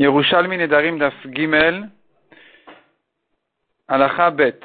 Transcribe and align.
Yerushalmi 0.00 0.56
Nedarim 0.56 0.98
Daf 0.98 1.12
Gimel, 1.30 1.90
Alacha 3.86 4.30
Bet. 4.30 4.58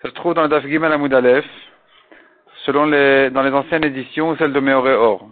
Ça 0.00 0.10
se 0.10 0.14
trouve 0.14 0.34
dans 0.34 0.42
le 0.42 0.48
Daf 0.48 0.64
Gimel 0.64 0.92
Amud 0.92 1.12
Aleph, 1.12 1.44
selon 2.64 2.86
les, 2.86 3.30
dans 3.30 3.42
les 3.42 3.50
anciennes 3.50 3.82
éditions 3.82 4.30
ou 4.30 4.36
celles 4.36 4.52
de 4.52 4.60
Meore 4.60 4.86
Or. 4.86 5.28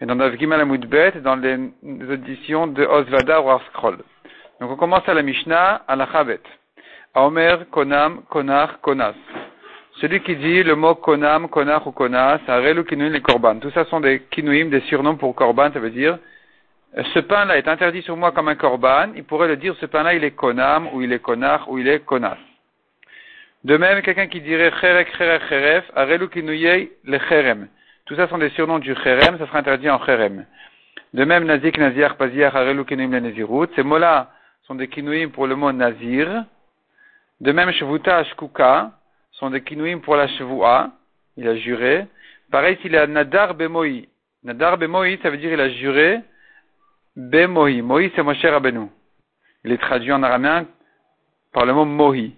Et 0.00 0.06
dans 0.06 0.16
Daf 0.16 0.38
Gimel 0.38 0.62
Amud 0.62 0.86
Bet, 0.86 1.20
dans 1.20 1.36
les 1.36 1.58
éditions 2.10 2.66
de 2.66 2.82
Osvada 2.82 3.42
ou 3.42 3.50
Scroll. 3.68 3.98
Donc 4.58 4.70
on 4.70 4.76
commence 4.76 5.06
à 5.06 5.12
la 5.12 5.20
Mishnah, 5.20 5.82
Alacha 5.86 6.24
Bet. 6.24 6.40
Aomer, 7.12 7.66
Konam, 7.70 8.22
Konar, 8.30 8.80
Konas. 8.80 9.16
Celui 10.00 10.22
qui 10.22 10.34
dit 10.36 10.62
le 10.62 10.76
mot 10.76 10.94
Konam, 10.94 11.50
Konar 11.50 11.86
ou 11.86 11.92
Konas, 11.92 12.40
Arelu 12.48 12.86
Kinuim 12.86 13.10
les 13.10 13.20
Korban. 13.20 13.58
Tout 13.58 13.70
ça 13.72 13.84
sont 13.84 14.00
des 14.00 14.22
Kinuim, 14.30 14.70
des 14.70 14.80
surnoms 14.88 15.16
pour 15.16 15.34
Korban, 15.34 15.70
ça 15.74 15.78
veut 15.78 15.90
dire 15.90 16.18
ce 16.94 17.18
pain-là 17.20 17.56
est 17.56 17.68
interdit 17.68 18.02
sur 18.02 18.16
moi 18.16 18.32
comme 18.32 18.48
un 18.48 18.56
korban, 18.56 19.12
il 19.14 19.24
pourrait 19.24 19.48
le 19.48 19.56
dire, 19.56 19.74
ce 19.80 19.86
pain-là, 19.86 20.14
il 20.14 20.24
est 20.24 20.32
konam, 20.32 20.88
ou 20.92 21.02
il 21.02 21.12
est 21.12 21.20
konar, 21.20 21.70
ou 21.70 21.78
il 21.78 21.88
est 21.88 22.00
konas. 22.00 22.36
De 23.62 23.76
même, 23.76 24.02
quelqu'un 24.02 24.26
qui 24.26 24.40
dirait 24.40 24.72
cherek, 24.80 25.14
cherek, 25.16 25.42
cheref, 25.48 25.84
arelu 25.94 26.28
kinuyei, 26.28 26.92
le 27.04 27.18
cherem. 27.28 27.68
Tout 28.06 28.16
ça 28.16 28.26
sont 28.26 28.38
des 28.38 28.50
surnoms 28.50 28.78
du 28.78 28.94
cherem, 28.96 29.38
ça 29.38 29.46
sera 29.46 29.58
interdit 29.58 29.90
en 29.90 30.04
cherem. 30.04 30.46
De 31.12 31.24
même, 31.24 31.44
nazik, 31.44 31.78
naziach, 31.78 32.14
paziach, 32.14 32.54
arelu 32.54 32.84
kinuyim, 32.84 33.12
le 33.12 33.20
nazirut. 33.20 33.68
Ces 33.76 33.82
mots-là 33.82 34.30
sont 34.62 34.74
des 34.74 34.88
kinuyim 34.88 35.28
pour 35.28 35.46
le 35.46 35.56
mot 35.56 35.72
nazir. 35.72 36.44
De 37.40 37.52
même, 37.52 37.70
shvuta, 37.72 38.24
shkuka, 38.24 38.92
sont 39.32 39.50
des 39.50 39.62
kinuyim 39.62 40.00
pour 40.00 40.16
la 40.16 40.26
shvua, 40.26 40.90
il 41.36 41.46
a 41.46 41.54
juré. 41.56 42.06
Pareil, 42.50 42.78
s'il 42.82 42.96
a 42.96 43.06
nadar 43.06 43.54
bemoi. 43.54 44.08
Nadar 44.42 44.78
bemoi, 44.78 45.18
ça 45.22 45.30
veut 45.30 45.36
dire 45.36 45.52
il 45.52 45.60
a 45.60 45.68
juré, 45.68 46.20
Be 47.16 47.46
Mohi. 47.46 48.12
C'est 48.14 48.22
Moshe 48.22 48.44
Rabbeinu. 48.44 48.88
Il 49.64 49.72
est 49.72 49.78
traduit 49.78 50.12
en 50.12 50.22
araméen 50.22 50.66
par 51.52 51.66
le 51.66 51.72
mot 51.72 51.84
Mohi. 51.84 52.34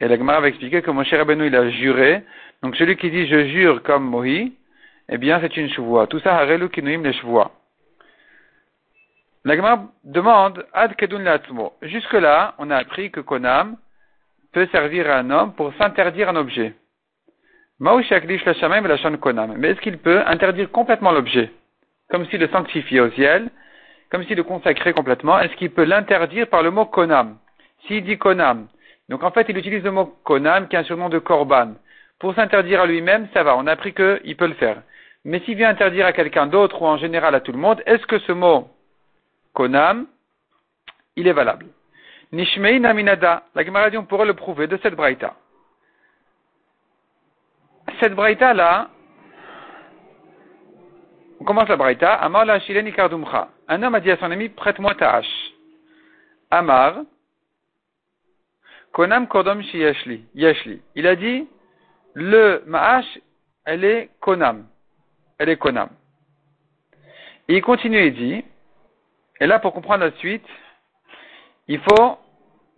Et 0.00 0.08
la 0.08 0.16
Gemara 0.16 0.40
va 0.40 0.48
expliquer 0.48 0.82
que 0.82 0.90
Moshe 0.90 1.12
Rabbeinu, 1.12 1.46
il 1.46 1.56
a 1.56 1.70
juré. 1.70 2.24
Donc 2.62 2.76
celui 2.76 2.96
qui 2.96 3.10
dit 3.10 3.26
je 3.26 3.48
jure 3.48 3.82
comme 3.82 4.04
Mohi, 4.04 4.54
eh 5.08 5.18
bien 5.18 5.40
c'est 5.40 5.56
une 5.56 5.68
chevoie. 5.70 6.06
Tout 6.06 6.20
ça, 6.20 6.36
Harelu 6.36 6.68
Kinuim 6.70 7.02
le 7.02 7.12
chevoie. 7.12 7.52
La 9.44 9.56
Gemara 9.56 9.88
demande 10.04 10.64
Ad 10.72 10.94
Kedun 10.96 11.22
Latzmo. 11.22 11.72
Jusque-là, 11.82 12.54
on 12.58 12.70
a 12.70 12.76
appris 12.76 13.10
que 13.10 13.20
Konam 13.20 13.76
peut 14.52 14.68
servir 14.70 15.10
à 15.10 15.18
un 15.18 15.30
homme 15.30 15.52
pour 15.54 15.74
s'interdire 15.74 16.28
un 16.28 16.36
objet. 16.36 16.74
Mais 17.80 17.90
est-ce 17.90 19.80
qu'il 19.80 19.98
peut 19.98 20.22
interdire 20.26 20.70
complètement 20.70 21.10
l'objet 21.10 21.50
Comme 22.10 22.26
s'il 22.26 22.38
le 22.38 22.48
sanctifiait 22.48 23.00
au 23.00 23.10
ciel 23.10 23.50
comme 24.12 24.24
s'il 24.24 24.36
le 24.36 24.42
consacrait 24.42 24.92
complètement, 24.92 25.40
est-ce 25.40 25.56
qu'il 25.56 25.70
peut 25.70 25.84
l'interdire 25.84 26.46
par 26.46 26.62
le 26.62 26.70
mot 26.70 26.84
konam? 26.84 27.38
S'il 27.86 28.04
dit 28.04 28.18
konam, 28.18 28.68
donc 29.08 29.22
en 29.22 29.30
fait 29.30 29.46
il 29.48 29.56
utilise 29.56 29.82
le 29.82 29.90
mot 29.90 30.14
konam 30.22 30.68
qui 30.68 30.76
est 30.76 30.80
un 30.80 30.84
surnom 30.84 31.08
de 31.08 31.18
korban. 31.18 31.72
Pour 32.18 32.34
s'interdire 32.34 32.82
à 32.82 32.86
lui-même, 32.86 33.26
ça 33.32 33.42
va, 33.42 33.56
on 33.56 33.66
a 33.66 33.72
appris 33.72 33.94
qu'il 33.94 34.36
peut 34.36 34.46
le 34.46 34.54
faire. 34.54 34.82
Mais 35.24 35.40
s'il 35.40 35.56
vient 35.56 35.70
interdire 35.70 36.04
à 36.04 36.12
quelqu'un 36.12 36.46
d'autre 36.46 36.82
ou 36.82 36.86
en 36.86 36.98
général 36.98 37.34
à 37.34 37.40
tout 37.40 37.52
le 37.52 37.58
monde, 37.58 37.82
est-ce 37.86 38.06
que 38.06 38.18
ce 38.18 38.32
mot 38.32 38.68
konam, 39.54 40.06
il 41.16 41.26
est 41.26 41.32
valable? 41.32 41.66
Nishmei 42.32 42.80
naminada, 42.80 43.44
la 43.54 43.64
Gemara 43.64 43.88
on 43.96 44.04
pourrait 44.04 44.26
le 44.26 44.34
prouver 44.34 44.66
de 44.66 44.78
cette 44.82 44.94
braïta. 44.94 45.36
Cette 47.98 48.14
braïta 48.14 48.52
là, 48.52 48.90
on 51.40 51.44
commence 51.44 51.68
la 51.68 51.76
braïta. 51.76 52.12
Amar 52.12 52.44
la. 52.44 52.58
Un 53.72 53.82
homme 53.82 53.94
a 53.94 54.00
dit 54.00 54.10
à 54.10 54.18
son 54.18 54.30
ami, 54.30 54.50
prête-moi 54.50 54.94
ta 54.96 55.14
hache. 55.14 55.52
Amar, 56.50 56.96
konam 58.92 59.26
kodom 59.26 59.62
shi 59.62 59.78
yeshli. 59.78 60.82
Il 60.94 61.06
a 61.06 61.16
dit, 61.16 61.48
le, 62.12 62.62
ma 62.66 62.96
hache, 62.96 63.18
elle 63.64 63.82
est 63.84 64.10
konam. 64.20 64.66
Elle 65.38 65.48
est 65.48 65.56
konam. 65.56 65.88
Et 67.48 67.56
il 67.56 67.62
continue 67.62 67.96
et 67.96 68.10
dit, 68.10 68.44
et 69.40 69.46
là 69.46 69.58
pour 69.58 69.72
comprendre 69.72 70.04
la 70.04 70.12
suite, 70.18 70.46
il 71.66 71.80
faut 71.80 72.18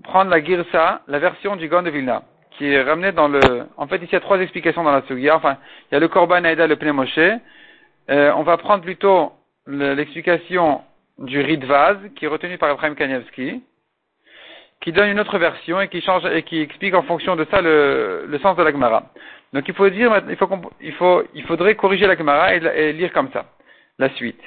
prendre 0.04 0.30
la 0.30 0.44
girsa, 0.44 1.02
la 1.08 1.18
version 1.18 1.56
du 1.56 1.68
Gan 1.68 1.82
de 1.82 1.90
Vilna, 1.90 2.22
qui 2.52 2.66
est 2.66 2.82
ramenée 2.84 3.10
dans 3.10 3.26
le, 3.26 3.40
en 3.76 3.88
fait 3.88 3.96
ici 3.96 4.10
il 4.10 4.12
y 4.12 4.16
a 4.16 4.20
trois 4.20 4.38
explications 4.38 4.84
dans 4.84 4.92
la 4.92 5.02
Sugia, 5.08 5.34
enfin, 5.34 5.58
il 5.90 5.94
y 5.94 5.96
a 5.96 5.98
le 5.98 6.06
Korban 6.06 6.44
Aïda, 6.44 6.68
le 6.68 6.76
Pneumoshe, 6.76 7.18
euh, 7.18 8.32
on 8.36 8.44
va 8.44 8.56
prendre 8.58 8.84
plutôt 8.84 9.32
l'explication 9.66 10.82
du 11.18 11.40
Ridvaz, 11.40 11.96
qui 12.16 12.24
est 12.24 12.28
retenu 12.28 12.58
par 12.58 12.70
Ephraim 12.70 12.94
Kanievski, 12.94 13.62
qui 14.80 14.92
donne 14.92 15.08
une 15.08 15.20
autre 15.20 15.38
version 15.38 15.80
et 15.80 15.88
qui 15.88 16.02
change 16.02 16.26
et 16.26 16.42
qui 16.42 16.60
explique 16.60 16.94
en 16.94 17.02
fonction 17.02 17.36
de 17.36 17.46
ça 17.50 17.60
le, 17.62 18.26
le 18.26 18.38
sens 18.40 18.56
de 18.56 18.62
la 18.62 18.70
Gemara. 18.70 19.04
Donc 19.54 19.68
il 19.68 19.74
faut 19.74 19.88
dire, 19.88 20.22
il, 20.28 20.36
faut, 20.36 20.48
il, 20.80 20.92
faut, 20.94 21.22
il 21.32 21.44
faudrait 21.44 21.76
corriger 21.76 22.06
la 22.06 22.16
Gemara 22.16 22.54
et, 22.54 22.92
lire 22.92 23.12
comme 23.12 23.30
ça. 23.32 23.46
La 23.98 24.10
suite. 24.10 24.40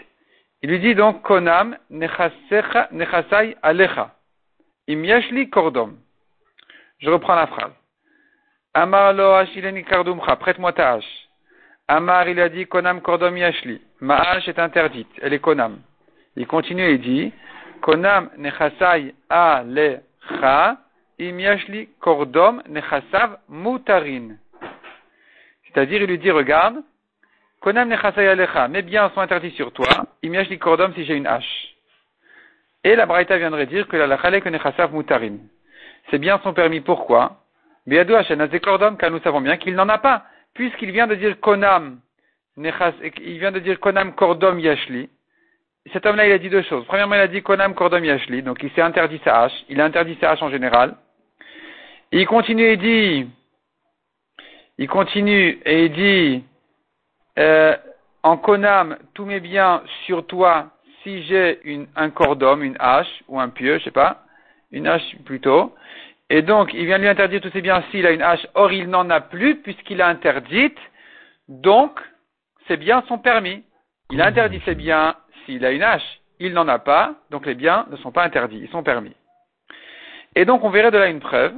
Il 0.62 0.70
lui 0.70 0.80
dit 0.80 0.96
donc 0.96 1.22
Konam 1.22 1.78
nechasai 1.90 3.56
alecha. 3.64 4.12
Im 4.90 5.04
kordom. 5.50 5.98
Je 7.00 7.10
reprends 7.10 7.36
la 7.36 7.48
phrase. 7.48 7.74
Amar 8.74 9.14
lo. 9.14 9.34
Prête-moi 10.40 10.74
ta 10.74 10.94
hache. 10.94 11.27
Amar, 11.90 12.28
il 12.28 12.40
a 12.42 12.50
dit, 12.50 12.68
Konam 12.68 13.02
Kordom 13.02 13.38
Yashli. 13.38 13.82
Ma 14.02 14.18
hache 14.18 14.50
est 14.50 14.60
interdite, 14.60 15.08
elle 15.22 15.34
est 15.34 15.40
Konam. 15.40 15.80
Il 16.36 16.46
continue 16.46 16.84
et 16.84 16.98
dit, 16.98 17.32
Konam 17.82 18.30
Nechasai 18.38 19.16
Alecha, 19.30 20.78
Im 21.20 21.40
Yashli 21.40 21.88
Kordom 22.02 22.62
Nechasav 22.68 23.38
Mutarin. 23.48 24.36
C'est-à-dire, 25.66 26.02
il 26.02 26.08
lui 26.08 26.18
dit, 26.18 26.30
regarde, 26.30 26.84
Konam 27.62 27.88
Nechasai 27.88 28.28
Alecha, 28.28 28.68
mes 28.68 28.82
biens 28.82 29.10
sont 29.16 29.22
interdits 29.22 29.52
sur 29.52 29.72
toi, 29.72 29.88
Im 30.26 30.34
Yashli 30.34 30.60
Kordom 30.60 30.94
si 30.94 31.06
j'ai 31.06 31.16
une 31.16 31.28
hache. 31.28 31.76
Et 32.84 32.96
la 32.96 33.06
Braïta 33.06 33.38
viendrait 33.38 33.66
dire 33.66 33.88
que 33.88 33.96
la 33.96 34.08
Lachale 34.08 34.42
que 34.42 34.50
Nechasav 34.50 34.94
Mutarin. 34.94 35.38
Ces 36.12 36.20
biens 36.20 36.40
sont 36.40 36.54
permis 36.54 36.82
pourquoi? 36.82 37.38
Biadou 37.86 38.16
Kordom, 38.62 38.98
car 38.98 39.10
nous 39.10 39.20
savons 39.20 39.40
bien 39.40 39.56
qu'il 39.56 39.74
n'en 39.74 39.88
a 39.88 39.98
pas 39.98 40.26
puisqu'il 40.58 40.92
vient 40.92 41.08
de 41.08 41.16
dire 41.16 41.40
Konam, 41.40 42.00
il 42.58 43.40
vient 43.40 43.52
de 43.52 43.60
dire 43.60 43.80
Konam 43.80 44.16
Kordom 44.16 44.60
Yashli, 44.60 45.08
cet 45.94 46.06
homme-là, 46.06 46.28
il 46.28 46.34
a 46.34 46.38
dit 46.40 46.50
deux 46.50 46.64
choses. 46.64 46.84
Premièrement, 46.88 47.16
il 47.16 47.22
a 47.22 47.28
dit 47.28 47.44
Konam 47.44 47.76
Kordom 47.76 48.04
Yashli, 48.04 48.42
donc 48.42 48.58
il 48.64 48.72
s'est 48.72 48.82
interdit 48.82 49.22
sa 49.24 49.44
hache, 49.44 49.54
il 49.70 49.80
a 49.80 49.86
interdit 49.86 50.18
sa 50.20 50.32
hache 50.32 50.42
en 50.42 50.50
général. 50.50 50.96
il 52.12 52.26
continue 52.26 52.66
et 52.66 52.78
dit, 52.78 53.30
il 54.80 54.88
continue 54.88 55.60
et 55.64 55.90
dit, 55.90 56.44
euh, 57.38 57.78
en 58.24 58.38
Konam, 58.38 58.98
tous 59.14 59.26
mes 59.26 59.40
biens 59.40 59.84
sur 60.06 60.26
toi, 60.26 60.72
si 61.04 61.24
j'ai 61.24 61.62
un 61.96 62.10
cordom, 62.10 62.64
une 62.64 62.78
hache, 62.80 63.24
ou 63.28 63.40
un 63.40 63.50
pieu, 63.50 63.78
je 63.78 63.84
sais 63.86 63.92
pas, 63.92 64.24
une 64.72 64.88
hache 64.88 65.16
plutôt, 65.24 65.76
et 66.30 66.42
donc, 66.42 66.74
il 66.74 66.86
vient 66.86 66.98
lui 66.98 67.08
interdire 67.08 67.42
tous 67.42 67.52
ses 67.52 67.62
biens 67.62 67.84
s'il 67.90 68.06
a 68.06 68.12
une 68.12 68.22
hache. 68.22 68.46
Or, 68.54 68.72
il 68.72 68.90
n'en 68.90 69.10
a 69.10 69.22
plus 69.22 69.62
puisqu'il 69.62 70.02
a 70.02 70.08
interdite. 70.08 70.78
Donc, 71.48 72.00
ses 72.68 72.76
biens 72.76 73.04
sont 73.08 73.18
permis. 73.18 73.64
Il 74.12 74.22
interdit 74.22 74.62
ses 74.66 74.76
biens 74.76 75.16
s'il 75.46 75.66
a 75.66 75.72
une 75.72 75.84
hache. 75.84 76.20
Il 76.40 76.54
n'en 76.54 76.68
a 76.68 76.80
pas. 76.80 77.16
Donc, 77.32 77.46
les 77.46 77.56
biens 77.56 77.86
ne 77.90 77.96
sont 77.98 78.12
pas 78.12 78.24
interdits. 78.24 78.60
Ils 78.62 78.70
sont 78.70 78.84
permis. 78.84 79.16
Et 80.36 80.44
donc, 80.44 80.64
on 80.64 80.70
verrait 80.70 80.92
de 80.92 80.98
là 80.98 81.08
une 81.08 81.22
preuve 81.22 81.54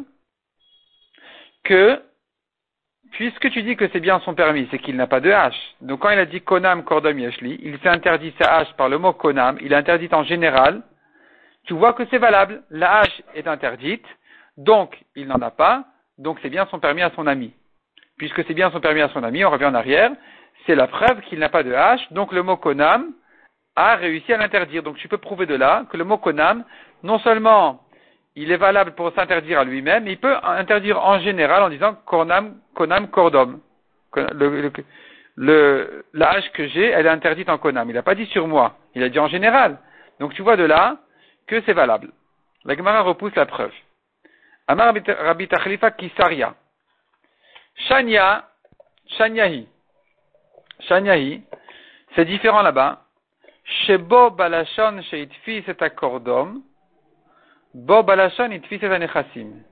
que, 1.63 2.01
puisque 3.11 3.49
tu 3.49 3.63
dis 3.63 3.75
que 3.75 3.89
ses 3.89 3.99
biens 3.99 4.19
sont 4.19 4.35
permis, 4.35 4.67
c'est 4.69 4.79
qu'il 4.79 4.95
n'a 4.95 5.07
pas 5.07 5.19
de 5.19 5.31
hache. 5.31 5.75
Donc, 5.81 6.01
quand 6.01 6.11
il 6.11 6.19
a 6.19 6.25
dit 6.25 6.41
konam 6.41 6.83
kordom 6.83 7.17
yashli, 7.17 7.59
il 7.63 7.79
s'est 7.79 7.89
interdit 7.89 8.33
sa 8.39 8.57
hache 8.57 8.73
par 8.73 8.87
le 8.87 8.99
mot 8.99 9.13
konam. 9.13 9.57
Il 9.61 9.73
a 9.73 9.77
interdit 9.77 10.09
en 10.11 10.23
général. 10.23 10.83
Tu 11.65 11.73
vois 11.73 11.93
que 11.93 12.05
c'est 12.11 12.19
valable. 12.19 12.61
La 12.69 12.99
hache 12.99 13.21
est 13.33 13.47
interdite 13.47 14.05
donc 14.59 14.99
il 15.15 15.27
n'en 15.27 15.41
a 15.41 15.51
pas, 15.51 15.85
donc 16.17 16.39
ses 16.41 16.49
biens 16.49 16.67
sont 16.67 16.79
permis 16.79 17.01
à 17.01 17.11
son 17.15 17.25
ami. 17.27 17.53
Puisque 18.17 18.45
ses 18.45 18.53
biens 18.53 18.69
sont 18.71 18.81
permis 18.81 19.01
à 19.01 19.09
son 19.09 19.23
ami, 19.23 19.43
on 19.45 19.49
revient 19.49 19.65
en 19.65 19.73
arrière, 19.73 20.11
c'est 20.65 20.75
la 20.75 20.87
preuve 20.87 21.21
qu'il 21.21 21.39
n'a 21.39 21.47
pas 21.47 21.63
de 21.63 21.73
hache, 21.73 22.11
donc 22.11 22.33
le 22.33 22.43
mot 22.43 22.57
konam 22.57 23.13
a 23.77 23.95
réussi 23.95 24.33
à 24.33 24.37
l'interdire. 24.37 24.83
Donc 24.83 24.97
tu 24.97 25.07
peux 25.07 25.17
prouver 25.17 25.45
de 25.45 25.55
là 25.55 25.85
que 25.89 25.95
le 25.95 26.03
mot 26.03 26.17
konam, 26.17 26.65
non 27.03 27.19
seulement 27.19 27.81
il 28.35 28.51
est 28.51 28.57
valable 28.57 28.91
pour 28.95 29.13
s'interdire 29.13 29.59
à 29.59 29.63
lui-même, 29.63 30.03
mais 30.03 30.11
il 30.11 30.19
peut 30.19 30.35
interdire 30.43 30.99
en 30.99 31.19
général 31.19 31.63
en 31.63 31.69
disant 31.69 31.95
konam, 32.05 32.57
konam 32.75 33.07
kordom. 33.07 33.61
Le, 35.37 36.03
la 36.13 36.31
hache 36.31 36.51
que 36.51 36.67
j'ai, 36.67 36.87
elle 36.87 37.05
est 37.05 37.09
interdite 37.09 37.47
en 37.47 37.57
konam. 37.57 37.89
Il 37.89 37.93
n'a 37.93 38.03
pas 38.03 38.15
dit 38.15 38.25
sur 38.25 38.45
moi, 38.45 38.75
il 38.93 39.03
a 39.03 39.09
dit 39.09 39.19
en 39.19 39.29
général. 39.29 39.77
Donc 40.19 40.33
tu 40.33 40.41
vois 40.41 40.57
de 40.57 40.65
là 40.65 40.97
que 41.47 41.61
c'est 41.61 41.71
valable. 41.71 42.09
La 42.65 42.75
Gemara 42.75 43.01
repousse 43.01 43.35
la 43.35 43.45
preuve. 43.45 43.71
Amar 44.69 44.93
Rabbi 44.93 45.47
Tachlifa 45.47 45.89
Kisaria. 45.91 46.53
Shanya, 47.87 48.45
Shanyahi. 49.17 49.67
Shanyahi, 50.87 51.41
c'est 52.15 52.25
différent 52.25 52.61
là-bas. 52.61 53.01
Shebo 53.65 54.29
balashon 54.29 55.01
sheitfi 55.09 55.63
cet 55.65 55.81
accordom, 55.81 56.61
bo 57.73 58.03
balashon 58.03 58.51
itfi 58.51 58.77
cet 58.79 58.91
anechassim. 58.91 59.63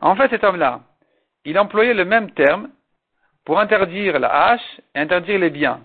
En 0.00 0.16
fait, 0.16 0.28
cet 0.30 0.42
homme-là, 0.42 0.80
il 1.44 1.56
employait 1.56 1.94
le 1.94 2.04
même 2.04 2.32
terme 2.32 2.68
pour 3.44 3.60
interdire 3.60 4.18
la 4.18 4.48
hache 4.48 4.80
et 4.96 4.98
interdire 4.98 5.38
les 5.38 5.50
biens. 5.50 5.80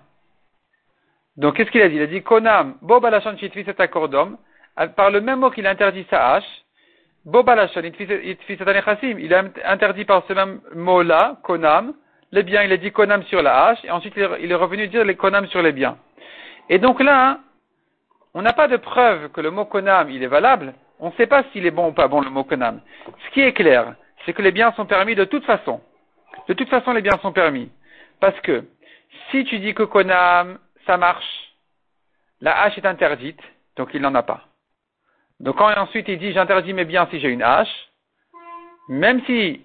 Donc, 1.35 1.57
qu'est-ce 1.57 1.69
qu'il 1.69 1.83
a 1.83 1.89
dit? 1.89 1.97
Il 1.97 2.01
a 2.01 2.07
dit 2.07 2.23
Konam, 2.23 2.79
bo 2.81 2.99
balashon 2.99 3.37
sheitfi 3.37 3.63
cet 3.65 3.79
accordom, 3.79 4.35
par 4.95 5.11
le 5.11 5.21
même 5.21 5.41
mot 5.41 5.51
qu'il 5.51 5.67
interdit 5.67 6.07
sa 6.09 6.33
hache, 6.33 6.63
Il 7.29 7.35
a 9.33 9.43
interdit 9.65 10.05
par 10.05 10.23
ce 10.27 10.33
même 10.33 10.61
mot-là, 10.73 11.37
Konam, 11.43 11.93
les 12.31 12.43
biens, 12.43 12.63
il 12.63 12.71
a 12.71 12.77
dit 12.77 12.91
Konam 12.91 13.23
sur 13.23 13.41
la 13.41 13.65
hache, 13.65 13.83
et 13.83 13.91
ensuite 13.91 14.13
il 14.15 14.51
est 14.51 14.55
revenu 14.55 14.87
dire 14.87 15.03
les 15.03 15.15
Konam 15.15 15.45
sur 15.47 15.61
les 15.61 15.73
biens. 15.73 15.97
Et 16.69 16.79
donc 16.79 17.01
là, 17.01 17.39
on 18.33 18.41
n'a 18.41 18.53
pas 18.53 18.67
de 18.67 18.77
preuve 18.77 19.29
que 19.29 19.41
le 19.41 19.51
mot 19.51 19.65
konam, 19.65 20.09
il 20.09 20.23
est 20.23 20.27
valable. 20.27 20.73
On 20.99 21.07
ne 21.07 21.13
sait 21.13 21.27
pas 21.27 21.43
s'il 21.51 21.65
est 21.65 21.71
bon 21.71 21.89
ou 21.89 21.91
pas 21.91 22.07
bon 22.07 22.21
le 22.21 22.29
mot 22.29 22.43
konam. 22.43 22.81
Ce 23.25 23.31
qui 23.31 23.41
est 23.41 23.53
clair, 23.53 23.95
c'est 24.25 24.33
que 24.33 24.41
les 24.41 24.51
biens 24.51 24.71
sont 24.73 24.85
permis 24.85 25.15
de 25.15 25.23
toute 25.23 25.45
façon. 25.45 25.81
De 26.47 26.53
toute 26.53 26.69
façon, 26.69 26.93
les 26.93 27.01
biens 27.01 27.17
sont 27.21 27.31
permis. 27.31 27.69
Parce 28.19 28.39
que 28.41 28.65
si 29.31 29.43
tu 29.45 29.59
dis 29.59 29.73
que 29.73 29.83
konam, 29.83 30.59
ça 30.85 30.97
marche, 30.97 31.53
la 32.41 32.61
hache 32.61 32.77
est 32.77 32.85
interdite, 32.85 33.41
donc 33.75 33.89
il 33.93 34.01
n'en 34.01 34.15
a 34.15 34.23
pas. 34.23 34.46
Donc 35.39 35.57
quand 35.57 35.71
ensuite 35.77 36.07
il 36.07 36.17
dit 36.17 36.33
j'interdis 36.33 36.73
mes 36.73 36.85
biens 36.85 37.07
si 37.11 37.19
j'ai 37.19 37.29
une 37.29 37.43
hache, 37.43 37.89
même 38.89 39.21
si 39.25 39.61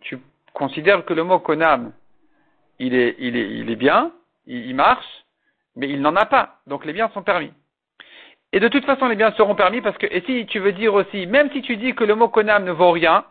tu 0.00 0.18
considères 0.52 1.04
que 1.04 1.14
le 1.14 1.24
mot 1.24 1.38
konam, 1.38 1.92
il 2.78 2.94
est, 2.94 3.16
il 3.18 3.36
est, 3.36 3.50
il 3.50 3.70
est 3.70 3.76
bien, 3.76 4.12
il 4.46 4.74
marche, 4.74 5.24
mais 5.76 5.88
il 5.88 6.00
n'en 6.00 6.16
a 6.16 6.26
pas. 6.26 6.58
Donc 6.66 6.84
les 6.84 6.92
biens 6.92 7.10
sont 7.10 7.22
permis. 7.22 7.52
Et 8.52 8.60
de 8.60 8.68
toute 8.68 8.84
façon, 8.84 9.08
les 9.08 9.16
biens 9.16 9.32
seront 9.32 9.54
permis 9.54 9.80
parce 9.80 9.96
que, 9.96 10.06
et 10.06 10.22
si 10.26 10.46
tu 10.46 10.58
veux 10.58 10.72
dire 10.72 10.92
aussi, 10.92 11.26
même 11.26 11.50
si 11.52 11.62
tu 11.62 11.76
dis 11.76 11.94
que 11.94 12.04
le 12.04 12.14
mot 12.14 12.28
konam 12.28 12.64
ne 12.64 12.72
vaut 12.72 12.90
rien, 12.90 13.24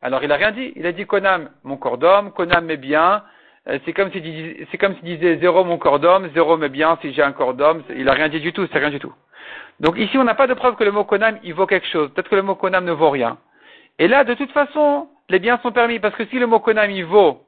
alors 0.00 0.22
il 0.24 0.28
n'a 0.28 0.36
rien 0.36 0.50
dit. 0.50 0.72
Il 0.74 0.84
a 0.86 0.92
dit 0.92 1.06
konam, 1.06 1.50
mon 1.62 1.76
corps 1.76 1.98
d'homme, 1.98 2.32
konam 2.32 2.64
mes 2.64 2.76
biens. 2.76 3.22
Euh, 3.68 3.78
c'est 3.84 3.92
comme 3.92 4.10
s'il 4.10 4.24
s'il 4.24 5.02
disait 5.02 5.38
zéro 5.38 5.62
mon 5.62 5.78
corps 5.78 6.00
d'homme, 6.00 6.28
zéro 6.34 6.56
mes 6.56 6.68
biens 6.68 6.98
si 7.00 7.12
j'ai 7.12 7.22
un 7.22 7.32
corps 7.32 7.54
d'homme. 7.54 7.84
Il 7.90 8.04
n'a 8.04 8.12
rien 8.12 8.28
dit 8.28 8.40
du 8.40 8.52
tout, 8.52 8.66
c'est 8.72 8.78
rien 8.78 8.90
du 8.90 8.98
tout. 8.98 9.14
Donc 9.80 9.96
ici, 9.98 10.16
on 10.18 10.24
n'a 10.24 10.34
pas 10.34 10.46
de 10.46 10.54
preuve 10.54 10.76
que 10.76 10.84
le 10.84 10.92
mot 10.92 11.04
konam, 11.04 11.38
il 11.42 11.54
vaut 11.54 11.66
quelque 11.66 11.86
chose. 11.88 12.10
Peut-être 12.12 12.28
que 12.28 12.36
le 12.36 12.42
mot 12.42 12.54
konam 12.54 12.84
ne 12.84 12.92
vaut 12.92 13.10
rien. 13.10 13.38
Et 13.98 14.08
là, 14.08 14.24
de 14.24 14.34
toute 14.34 14.52
façon, 14.52 15.08
les 15.28 15.38
biens 15.38 15.58
sont 15.62 15.72
permis 15.72 15.98
parce 15.98 16.14
que 16.14 16.24
si 16.26 16.38
le 16.38 16.46
mot 16.46 16.60
konam, 16.60 16.90
il 16.90 17.04
vaut, 17.04 17.42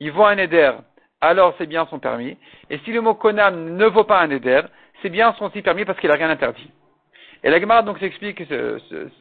il 0.00 0.10
vaut 0.10 0.24
un 0.24 0.38
éder, 0.38 0.72
alors 1.20 1.54
ces 1.58 1.66
biens 1.66 1.86
sont 1.86 1.98
permis. 1.98 2.36
Et 2.70 2.78
si 2.78 2.92
le 2.92 3.00
mot 3.00 3.14
konam 3.14 3.76
ne 3.76 3.86
vaut 3.86 4.04
pas 4.04 4.20
un 4.20 4.30
éder, 4.30 4.62
ces 5.02 5.10
biens 5.10 5.34
sont 5.34 5.46
aussi 5.46 5.62
permis 5.62 5.84
parce 5.84 5.98
qu'il 6.00 6.10
n'a 6.10 6.16
rien 6.16 6.30
interdit. 6.30 6.70
Et 7.42 7.50
la 7.50 7.60
Gemara 7.60 7.82
donc 7.82 7.98
s'explique 7.98 8.42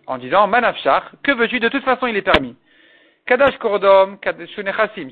en 0.07 0.17
disant, 0.17 0.47
Manafshar, 0.47 1.11
que 1.23 1.33
veux-tu? 1.33 1.59
De 1.59 1.67
toute 1.67 1.83
façon, 1.83 2.07
il 2.07 2.15
est 2.15 2.21
permis. 2.21 2.55
Kadash 3.25 3.57
Kordom. 3.57 4.17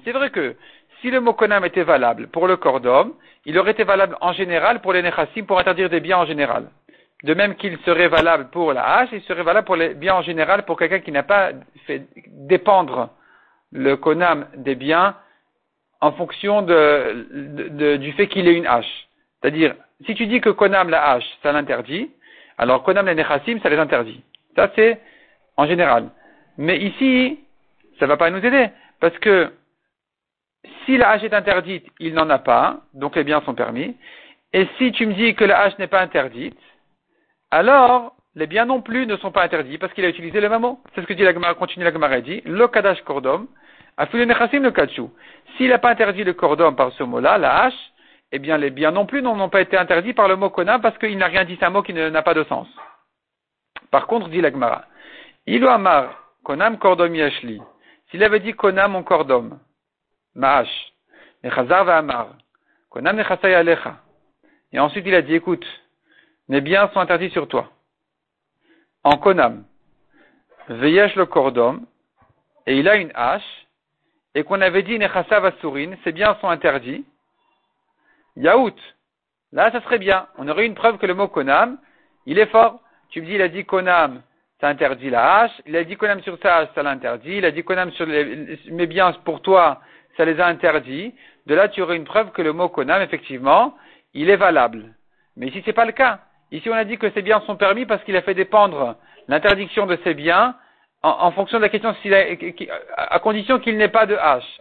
C'est 0.04 0.12
vrai 0.12 0.30
que 0.30 0.56
si 1.02 1.12
le 1.12 1.20
mot 1.20 1.34
konam 1.34 1.66
était 1.66 1.84
valable 1.84 2.28
pour 2.28 2.48
le 2.48 2.56
Kordom, 2.56 3.14
il 3.46 3.58
aurait 3.58 3.72
été 3.72 3.84
valable 3.84 4.18
en 4.22 4.34
général 4.34 4.82
pour 4.82 4.94
les 4.94 5.02
Nechassim 5.02 5.46
pour 5.46 5.60
interdire 5.60 5.90
des 5.90 6.00
biens 6.00 6.20
en 6.20 6.26
général. 6.26 6.70
De 7.24 7.34
même 7.34 7.56
qu'il 7.56 7.78
serait 7.80 8.08
valable 8.08 8.50
pour 8.50 8.74
la 8.74 8.98
hache, 8.98 9.10
il 9.12 9.22
serait 9.22 9.44
valable 9.44 9.66
pour 9.66 9.76
les 9.76 9.94
biens 9.94 10.16
en 10.16 10.22
général 10.24 10.64
pour 10.66 10.78
quelqu'un 10.78 11.00
qui 11.00 11.12
n'a 11.12 11.24
pas 11.24 11.52
fait 11.86 12.08
dépendre 12.28 13.10
le 13.72 13.96
konam 13.96 14.48
des 14.56 14.76
biens 14.76 15.16
en 16.02 16.12
fonction 16.14 16.64
du 16.64 18.12
fait 18.14 18.28
qu'il 18.28 18.48
ait 18.48 18.56
une 18.56 18.66
hache. 18.66 19.08
C'est-à-dire, 19.40 19.76
si 20.06 20.16
tu 20.16 20.26
dis 20.26 20.42
que 20.42 20.50
Konam 20.50 20.90
la 20.90 21.12
hache, 21.12 21.26
ça 21.44 21.52
l'interdit, 21.52 22.12
alors 22.58 22.84
Konam 22.84 23.06
la 23.06 23.14
Nechassim, 23.14 23.60
ça 23.62 23.70
les 23.70 23.78
interdit. 23.78 24.24
Ça 24.56 24.72
c'est 24.76 25.00
en 25.58 25.68
général. 25.68 26.10
Mais 26.58 26.80
ici, 26.80 27.40
ça 28.00 28.06
ne 28.06 28.10
va 28.10 28.18
pas 28.18 28.30
nous 28.32 28.44
aider. 28.44 28.70
Parce 29.00 29.18
que 29.20 29.52
si 30.86 30.98
la 30.98 31.10
hache 31.10 31.24
est 31.24 31.34
interdite, 31.34 31.86
il 32.00 32.14
n'en 32.14 32.30
a 32.30 32.40
pas, 32.40 32.82
donc 32.94 33.16
les 33.16 33.24
biens 33.24 33.42
sont 33.42 33.54
permis. 33.54 33.96
Et 34.54 34.68
si 34.78 34.92
tu 34.92 35.06
me 35.06 35.14
dis 35.14 35.36
que 35.36 35.46
la 35.46 35.60
hache 35.60 35.78
n'est 35.78 35.88
pas 35.88 36.02
interdite, 36.02 36.58
alors 37.52 38.16
les 38.36 38.48
biens 38.48 38.66
non 38.66 38.82
plus 38.82 39.06
ne 39.06 39.18
sont 39.18 39.32
pas 39.32 39.44
interdits 39.44 39.78
parce 39.78 39.94
qu'il 39.94 40.06
a 40.06 40.10
utilisé 40.10 40.40
le 40.40 40.50
mot. 40.58 40.80
C'est 40.96 41.02
ce 41.02 41.06
que 41.06 41.14
dit 41.14 41.24
la 41.24 41.34
Gemara, 41.34 41.54
continue 41.54 41.84
la 41.84 41.92
Gemara 41.92 42.22
dit, 42.22 42.42
le 42.46 42.68
Kadash 42.68 43.02
Kordom, 43.04 43.48
le 43.98 44.70
Kachu. 44.70 45.04
S'il 45.58 45.70
n'a 45.70 45.80
pas 45.80 45.92
interdit 45.92 46.24
le 46.24 46.34
Kordom 46.34 46.76
par 46.76 46.92
ce 46.94 47.04
mot-là, 47.04 47.38
la 47.38 47.64
hache, 47.64 47.92
eh 48.32 48.40
bien 48.40 48.58
les 48.58 48.70
biens 48.70 48.92
non 48.92 49.06
plus 49.06 49.22
n'ont 49.22 49.50
pas 49.50 49.62
été 49.62 49.78
interdits 49.78 50.14
par 50.14 50.28
le 50.30 50.38
mot 50.38 50.50
konam 50.50 50.82
parce 50.82 50.98
qu'il 50.98 51.18
n'a 51.18 51.28
rien 51.28 51.44
dit, 51.44 51.58
c'est 51.60 51.66
un 51.66 51.70
mot 51.70 51.82
qui 51.82 51.94
n'a 51.94 52.22
pas 52.22 52.34
de 52.34 52.44
sens. 52.46 52.68
Par 53.92 54.08
contre, 54.08 54.30
dit 54.30 54.40
l'agmara, 54.40 54.86
Ilo 55.46 55.68
amar 55.68 56.16
konam 56.44 56.78
kordom 56.78 57.14
yashli. 57.14 57.62
S'il 58.10 58.24
avait 58.24 58.40
dit 58.40 58.54
konam 58.54 58.94
mon 58.94 59.04
kordom, 59.04 59.60
maash, 60.36 60.94
nechazar 61.44 61.84
va 61.84 61.98
amar, 61.98 62.30
konam 62.90 63.18
nechasay 63.18 63.54
alecha. 63.54 63.98
Et 64.72 64.80
ensuite 64.80 65.06
il 65.06 65.16
a 65.16 65.22
dit, 65.22 65.36
écoute, 65.36 65.66
mes 66.52 66.60
biens 66.60 66.90
sont 66.90 67.00
interdits 67.00 67.30
sur 67.30 67.48
toi. 67.48 67.72
En 69.06 69.18
konam, 69.18 69.64
veyesh 70.68 71.16
le 71.16 71.26
kordom, 71.26 71.86
et 72.68 72.78
il 72.78 72.90
a 72.90 72.98
une 72.98 73.12
hache, 73.16 73.66
et 74.36 74.44
qu'on 74.44 74.60
avait 74.60 74.84
dit 74.84 75.00
nechasa 75.00 75.40
va 75.40 75.54
sourine, 75.62 75.96
ses 76.04 76.12
biens 76.12 76.36
sont 76.42 76.50
interdits, 76.50 77.06
Yaout. 78.36 78.76
Là, 79.54 79.72
ça 79.72 79.82
serait 79.82 79.98
bien. 79.98 80.28
On 80.38 80.48
aurait 80.50 80.66
une 80.66 80.76
preuve 80.76 80.98
que 80.98 81.06
le 81.06 81.14
mot 81.14 81.30
konam, 81.30 81.78
il 82.26 82.38
est 82.38 82.48
fort. 82.48 82.82
Tu 83.12 83.22
me 83.22 83.28
dis, 83.28 83.36
il 83.36 83.42
a 83.42 83.48
dit 83.48 83.64
konam, 83.64 84.22
ça 84.60 84.68
interdit 84.68 85.10
la 85.10 85.40
hache. 85.40 85.62
Il 85.66 85.76
a 85.78 85.86
dit 85.86 85.96
konam 85.96 86.22
sur 86.22 86.38
sa 86.42 86.58
hache, 86.58 86.70
ça 86.76 86.84
l'interdit. 86.84 87.38
Il 87.38 87.46
a 87.46 87.52
dit 87.52 87.64
konam 87.64 87.92
sur 87.92 88.08
mes 88.08 88.88
biens 88.88 89.14
pour 89.24 89.42
toi, 89.42 89.82
ça 90.18 90.26
les 90.26 90.38
a 90.40 90.48
interdits. 90.48 91.14
De 91.46 91.56
là, 91.56 91.70
tu 91.70 91.82
aurais 91.82 91.96
une 91.96 92.04
preuve 92.04 92.32
que 92.32 92.42
le 92.42 92.52
mot 92.52 92.68
konam, 92.68 93.02
effectivement, 93.02 93.78
il 94.14 94.30
est 94.30 94.36
valable. 94.36 94.94
Mais 95.38 95.48
ici, 95.48 95.62
c'est 95.66 95.74
pas 95.74 95.86
le 95.86 95.94
cas. 95.94 96.20
Ici, 96.52 96.70
on 96.70 96.74
a 96.74 96.84
dit 96.84 96.98
que 96.98 97.10
ces 97.12 97.22
biens 97.22 97.42
sont 97.42 97.56
permis 97.56 97.86
parce 97.86 98.04
qu'il 98.04 98.16
a 98.16 98.22
fait 98.22 98.34
dépendre 98.34 98.96
l'interdiction 99.28 99.86
de 99.86 99.98
ces 100.04 100.14
biens 100.14 100.56
en, 101.04 101.32
fonction 101.32 101.58
de 101.58 101.64
la 101.64 101.70
question 101.70 101.96
à 102.98 103.20
condition 103.20 103.60
qu'il 103.60 103.78
n'ait 103.78 103.88
pas 103.88 104.06
de 104.06 104.16
hache. 104.16 104.60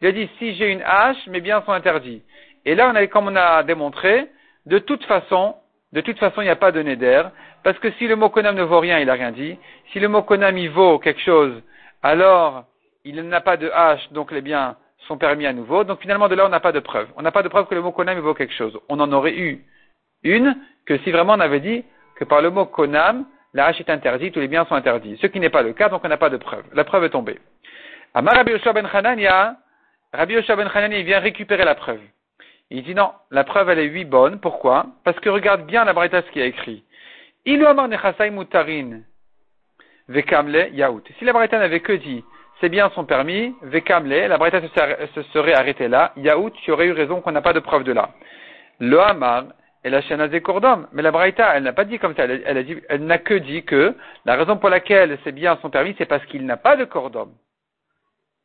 Il 0.00 0.08
a 0.08 0.12
dit, 0.12 0.28
si 0.38 0.54
j'ai 0.54 0.70
une 0.70 0.82
hache, 0.82 1.26
mes 1.26 1.40
biens 1.40 1.62
sont 1.62 1.72
interdits. 1.72 2.22
Et 2.64 2.74
là, 2.74 2.90
on 2.92 2.94
a, 2.94 3.06
comme 3.06 3.28
on 3.28 3.36
a 3.36 3.62
démontré, 3.62 4.26
de 4.66 4.78
toute 4.78 5.04
façon, 5.04 5.56
de 5.92 6.00
toute 6.00 6.18
façon, 6.18 6.40
il 6.40 6.44
n'y 6.44 6.50
a 6.50 6.56
pas 6.56 6.72
de 6.72 6.82
neder, 6.82 7.24
parce 7.62 7.78
que 7.78 7.90
si 7.92 8.06
le 8.06 8.16
mot 8.16 8.28
konam 8.28 8.56
ne 8.56 8.62
vaut 8.62 8.80
rien, 8.80 8.98
il 8.98 9.06
n'a 9.06 9.14
rien 9.14 9.32
dit. 9.32 9.58
Si 9.92 10.00
le 10.00 10.08
mot 10.08 10.22
konam 10.22 10.56
il 10.56 10.70
vaut 10.70 10.98
quelque 10.98 11.20
chose, 11.20 11.62
alors 12.02 12.64
il 13.04 13.20
n'a 13.22 13.40
pas 13.40 13.56
de 13.56 13.70
hache, 13.70 14.10
donc 14.12 14.32
les 14.32 14.40
biens 14.40 14.76
sont 15.06 15.18
permis 15.18 15.46
à 15.46 15.52
nouveau. 15.52 15.84
Donc 15.84 16.00
finalement, 16.00 16.28
de 16.28 16.34
là, 16.34 16.46
on 16.46 16.48
n'a 16.48 16.60
pas 16.60 16.72
de 16.72 16.80
preuve. 16.80 17.08
On 17.16 17.22
n'a 17.22 17.32
pas 17.32 17.42
de 17.42 17.48
preuve 17.48 17.66
que 17.66 17.74
le 17.74 17.82
mot 17.82 17.92
konam 17.92 18.18
vaut 18.18 18.34
quelque 18.34 18.54
chose. 18.54 18.78
On 18.88 18.98
en 19.00 19.12
aurait 19.12 19.34
eu 19.34 19.64
une 20.26 20.56
que 20.84 20.98
si 20.98 21.10
vraiment 21.10 21.34
on 21.34 21.40
avait 21.40 21.60
dit 21.60 21.84
que 22.16 22.24
par 22.24 22.40
le 22.42 22.50
mot 22.50 22.66
konam, 22.66 23.26
la 23.54 23.66
hache 23.66 23.80
est 23.80 23.90
interdite 23.90 24.36
ou 24.36 24.40
les 24.40 24.48
biens 24.48 24.66
sont 24.66 24.74
interdits. 24.74 25.18
Ce 25.20 25.26
qui 25.26 25.40
n'est 25.40 25.50
pas 25.50 25.62
le 25.62 25.72
cas, 25.72 25.88
donc 25.88 26.02
on 26.04 26.08
n'a 26.08 26.16
pas 26.16 26.30
de 26.30 26.36
preuve. 26.36 26.64
La 26.74 26.84
preuve 26.84 27.04
est 27.04 27.10
tombée. 27.10 27.38
Amar 28.14 28.34
Rabbi 28.34 28.52
Ben 28.74 28.88
Hanania, 28.92 29.56
Rabbi 30.12 30.34
Ben 30.34 30.70
Hanania, 30.72 30.98
il 30.98 31.04
vient 31.04 31.20
récupérer 31.20 31.64
la 31.64 31.74
preuve. 31.74 32.00
Il 32.70 32.82
dit 32.82 32.94
non, 32.94 33.12
la 33.30 33.44
preuve 33.44 33.70
elle 33.70 33.78
est 33.78 33.84
huit 33.84 34.04
bonne. 34.04 34.40
Pourquoi? 34.40 34.86
Parce 35.04 35.18
que 35.20 35.28
regarde 35.28 35.66
bien 35.66 35.84
la 35.84 35.92
Braïta 35.92 36.22
ce 36.22 36.30
qui 36.30 36.42
a 36.42 36.46
écrit. 36.46 36.84
Ilu 37.44 37.64
nechasai 37.88 38.30
mutarin 38.30 39.02
vekamle 40.08 40.70
yaout. 40.72 41.04
Si 41.18 41.24
la 41.24 41.32
Braïta 41.32 41.58
n'avait 41.58 41.80
que 41.80 41.92
dit 41.92 42.24
ces 42.60 42.68
biens 42.68 42.90
sont 42.90 43.04
permis, 43.04 43.54
vekamle, 43.62 44.26
la 44.26 44.36
Braïta 44.38 44.60
se 44.60 45.22
serait 45.32 45.54
arrêtée 45.54 45.88
là. 45.88 46.12
Yaout, 46.16 46.50
tu 46.64 46.72
aurais 46.72 46.86
eu 46.86 46.92
raison 46.92 47.20
qu'on 47.20 47.32
n'a 47.32 47.42
pas 47.42 47.52
de 47.52 47.60
preuve 47.60 47.84
de 47.84 47.92
là. 47.92 48.10
Le 48.80 49.00
Hamar 49.00 49.44
et 49.86 49.90
la 49.90 50.28
des 50.28 50.40
Kordom. 50.40 50.88
Mais 50.92 51.02
la 51.02 51.12
Braïta, 51.12 51.54
elle 51.54 51.62
n'a 51.62 51.72
pas 51.72 51.84
dit 51.84 52.00
comme 52.00 52.16
ça. 52.16 52.24
Elle, 52.24 53.06
n'a 53.06 53.18
que 53.18 53.34
dit 53.34 53.62
que 53.62 53.94
la 54.24 54.34
raison 54.34 54.56
pour 54.56 54.68
laquelle 54.68 55.16
ces 55.22 55.30
biens 55.30 55.58
sont 55.62 55.70
permis, 55.70 55.94
c'est 55.96 56.06
parce 56.06 56.26
qu'il 56.26 56.44
n'a 56.44 56.56
pas 56.56 56.74
de 56.74 56.84
Kordom. 56.84 57.30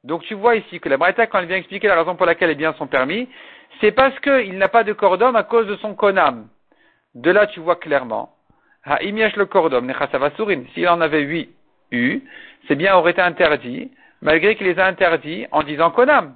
Donc 0.03 0.21
tu 0.23 0.35
vois 0.35 0.55
ici 0.55 0.79
que 0.79 0.87
la 0.87 0.97
Braïta, 0.97 1.25
quand 1.25 1.39
elle 1.39 1.47
vient 1.47 1.57
expliquer 1.57 1.87
la 1.87 1.95
raison 1.95 2.15
pour 2.15 2.27
laquelle 2.27 2.49
les 2.49 2.55
biens 2.55 2.73
sont 2.73 2.85
permis, 2.85 3.27
c'est 3.79 3.91
parce 3.91 4.17
qu'il 4.19 4.57
n'a 4.59 4.67
pas 4.67 4.83
de 4.83 4.93
cordom 4.93 5.35
à 5.35 5.43
cause 5.43 5.65
de 5.65 5.75
son 5.77 5.95
konam. 5.95 6.47
De 7.15 7.31
là, 7.31 7.47
tu 7.47 7.59
vois 7.59 7.77
clairement. 7.77 8.35
Ha 8.85 8.99
le 9.01 9.45
cordom, 9.45 9.91
S'il 10.73 10.89
en 10.89 11.01
avait 11.01 11.21
huit 11.21 11.49
eu, 11.91 12.21
c'est 12.67 12.75
bien 12.75 12.95
aurait 12.95 13.11
été 13.11 13.21
interdit, 13.21 13.91
malgré 14.21 14.55
qu'il 14.55 14.67
les 14.67 14.79
a 14.79 14.85
interdits 14.85 15.47
en 15.51 15.63
disant 15.63 15.91
konam. 15.91 16.35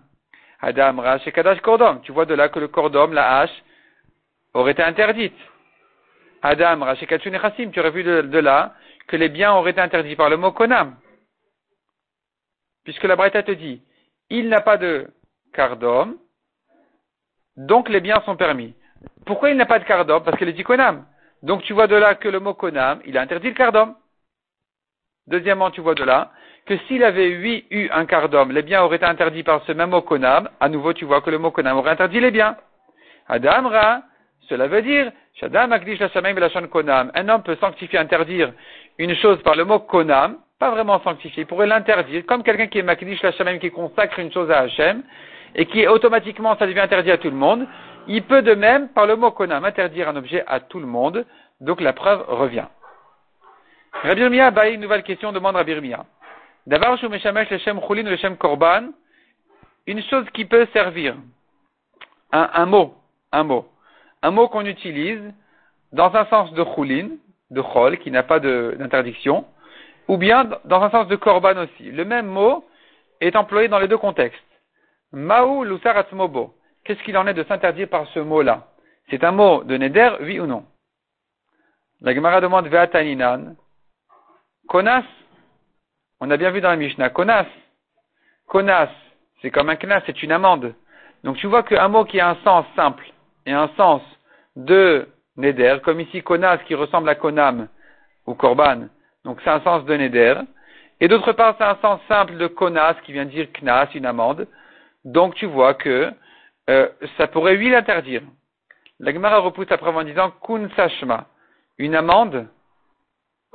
Adam, 0.61 0.99
Rash 0.99 1.27
et 1.27 1.31
Kadash. 1.31 1.59
Tu 2.03 2.11
vois 2.11 2.25
de 2.25 2.33
là 2.33 2.49
que 2.49 2.59
le 2.59 2.67
cordom, 2.67 3.13
la 3.13 3.39
hache, 3.39 3.63
aurait 4.55 4.71
été 4.71 4.83
interdite. 4.83 5.37
Adam, 6.41 6.83
Rash 6.83 7.03
et 7.03 7.19
Tu 7.19 7.79
aurais 7.79 7.91
vu 7.91 8.03
de, 8.03 8.39
là 8.39 8.73
que 9.07 9.15
les 9.15 9.29
biens 9.29 9.53
auraient 9.53 9.71
été 9.71 9.81
interdits 9.81 10.15
par 10.15 10.29
le 10.29 10.37
mot 10.37 10.51
konam. 10.51 10.95
Puisque 12.83 13.03
la 13.03 13.15
Breta 13.15 13.43
te 13.43 13.51
dit, 13.51 13.81
il 14.29 14.49
n'a 14.49 14.61
pas 14.61 14.77
de 14.77 15.07
cordom, 15.53 16.15
donc 17.57 17.89
les 17.89 17.99
biens 17.99 18.21
sont 18.25 18.35
permis. 18.35 18.73
Pourquoi 19.25 19.49
il 19.49 19.57
n'a 19.57 19.65
pas 19.65 19.79
de 19.79 19.85
cardom 19.85 20.21
Parce 20.21 20.41
est 20.41 20.53
dit 20.53 20.63
konam. 20.63 21.05
Donc 21.43 21.63
tu 21.63 21.73
vois 21.73 21.87
de 21.87 21.95
là 21.95 22.15
que 22.15 22.29
le 22.29 22.39
mot 22.39 22.53
konam, 22.53 23.01
il 23.05 23.17
a 23.17 23.21
interdit 23.21 23.49
le 23.49 23.55
cardom. 23.55 23.95
Deuxièmement, 25.27 25.71
tu 25.71 25.81
vois 25.81 25.95
de 25.95 26.03
là 26.03 26.31
que 26.65 26.77
s'il 26.87 27.03
avait 27.03 27.29
eu 27.29 27.89
un 27.91 28.05
cardom, 28.05 28.45
les 28.49 28.63
biens 28.63 28.83
auraient 28.83 28.95
été 28.97 29.05
interdits 29.05 29.43
par 29.43 29.63
ce 29.65 29.71
même 29.71 29.91
mot 29.91 30.01
konam. 30.01 30.49
À 30.59 30.69
nouveau, 30.69 30.93
tu 30.93 31.05
vois 31.05 31.21
que 31.21 31.29
le 31.29 31.37
mot 31.37 31.51
konam 31.51 31.77
aurait 31.77 31.91
interdit 31.91 32.19
les 32.19 32.31
biens. 32.31 32.57
Adam 33.27 33.67
Ra, 33.69 34.01
cela 34.49 34.67
veut 34.67 34.81
dire, 34.81 35.11
un 35.41 37.29
homme 37.29 37.43
peut 37.43 37.57
sanctifier, 37.59 37.99
interdire 37.99 38.53
une 38.97 39.15
chose 39.15 39.41
par 39.43 39.55
le 39.55 39.65
mot 39.65 39.79
konam, 39.79 40.37
pas 40.59 40.71
vraiment 40.71 40.99
sanctifier, 41.01 41.43
il 41.43 41.45
pourrait 41.45 41.67
l'interdire, 41.67 42.25
comme 42.25 42.43
quelqu'un 42.43 42.67
qui 42.67 42.79
est 42.79 42.83
makdish 42.83 43.21
la 43.21 43.57
qui 43.57 43.71
consacre 43.71 44.19
une 44.19 44.31
chose 44.31 44.49
à 44.49 44.59
Hachem, 44.59 45.03
et 45.55 45.65
qui 45.65 45.87
automatiquement 45.87 46.55
ça 46.57 46.67
devient 46.67 46.81
interdit 46.81 47.11
à 47.11 47.17
tout 47.17 47.29
le 47.29 47.35
monde, 47.35 47.67
il 48.07 48.23
peut 48.23 48.41
de 48.41 48.53
même, 48.53 48.89
par 48.89 49.05
le 49.05 49.15
mot 49.15 49.31
konam, 49.31 49.65
interdire 49.65 50.09
un 50.09 50.15
objet 50.15 50.43
à 50.47 50.59
tout 50.59 50.79
le 50.79 50.85
monde, 50.85 51.25
donc 51.59 51.81
la 51.81 51.93
preuve 51.93 52.23
revient. 52.27 52.65
Rabbi 54.03 54.21
Irmia, 54.21 54.69
une 54.69 54.81
nouvelle 54.81 55.03
question, 55.03 55.31
demande 55.31 55.55
Rabbi 55.55 55.71
Irmia. 55.71 56.05
D'abord, 56.67 56.97
korban, 58.39 58.89
une 59.87 60.01
chose 60.03 60.25
qui 60.33 60.45
peut 60.45 60.67
servir, 60.73 61.15
un, 62.31 62.65
mot, 62.65 62.95
un 63.31 63.43
mot, 63.43 63.67
un 64.25 64.31
mot 64.31 64.47
qu'on 64.47 64.65
utilise 64.65 65.21
dans 65.91 66.15
un 66.15 66.25
sens 66.25 66.51
de 66.53 66.65
chulin, 66.73 67.09
de 67.51 67.61
chol, 67.61 67.99
qui 67.99 68.09
n'a 68.09 68.23
pas 68.23 68.39
d'interdiction, 68.39 69.45
ou 70.07 70.17
bien 70.17 70.49
dans 70.65 70.81
un 70.81 70.89
sens 70.89 71.07
de 71.07 71.15
korban 71.15 71.55
aussi. 71.57 71.91
Le 71.91 72.05
même 72.05 72.25
mot 72.25 72.65
est 73.21 73.35
employé 73.35 73.67
dans 73.67 73.77
les 73.77 73.87
deux 73.87 73.99
contextes. 73.99 74.41
Maou 75.11 75.63
lusaratzmobo. 75.63 76.55
Qu'est-ce 76.83 77.03
qu'il 77.03 77.15
en 77.19 77.27
est 77.27 77.35
de 77.35 77.43
s'interdire 77.43 77.87
par 77.87 78.07
ce 78.07 78.19
mot-là? 78.19 78.67
C'est 79.11 79.23
un 79.23 79.31
mot 79.31 79.63
de 79.63 79.77
neder, 79.77 80.15
oui 80.21 80.39
ou 80.39 80.47
non? 80.47 80.65
La 82.01 82.15
Gemara 82.15 82.41
demande 82.41 82.67
Ve'ataninan. 82.67 83.55
Konas. 84.67 85.05
On 86.19 86.31
a 86.31 86.37
bien 86.37 86.49
vu 86.49 86.61
dans 86.61 86.69
la 86.69 86.77
Mishnah. 86.77 87.11
Konas. 87.11 87.45
Konas. 88.47 88.89
C'est 89.41 89.51
comme 89.51 89.69
un 89.69 89.75
knas, 89.75 90.01
c'est 90.07 90.23
une 90.23 90.31
amende. 90.31 90.73
Donc 91.23 91.37
tu 91.37 91.45
vois 91.45 91.61
qu'un 91.61 91.89
mot 91.89 92.05
qui 92.05 92.19
a 92.19 92.29
un 92.29 92.37
sens 92.43 92.65
simple 92.75 93.05
et 93.45 93.53
un 93.53 93.69
sens 93.77 94.01
de 94.55 95.07
neder, 95.37 95.77
comme 95.83 95.99
ici 95.99 96.21
konas 96.21 96.57
qui 96.65 96.75
ressemble 96.75 97.09
à 97.09 97.15
konam 97.15 97.67
ou 98.25 98.33
korban, 98.33 98.87
donc 99.23 99.39
c'est 99.43 99.49
un 99.49 99.61
sens 99.61 99.85
de 99.85 99.95
neder. 99.95 100.35
Et 101.01 101.07
d'autre 101.07 101.33
part, 101.33 101.55
c'est 101.57 101.65
un 101.65 101.77
sens 101.81 101.99
simple 102.07 102.37
de 102.37 102.47
konas 102.47 102.95
qui 103.03 103.11
vient 103.11 103.25
dire 103.25 103.51
knas, 103.51 103.89
une 103.93 104.05
amende. 104.05 104.47
Donc 105.03 105.35
tu 105.35 105.45
vois 105.45 105.73
que 105.73 106.11
euh, 106.69 106.89
ça 107.17 107.27
pourrait 107.27 107.55
lui 107.55 107.69
l'interdire. 107.69 108.21
La 108.99 109.11
Gemara 109.11 109.39
repousse 109.39 109.71
après 109.71 109.91
en 109.91 110.03
disant 110.03 110.31
kun 110.41 110.69
sashma, 110.75 111.25
une 111.77 111.95
amende, 111.95 112.47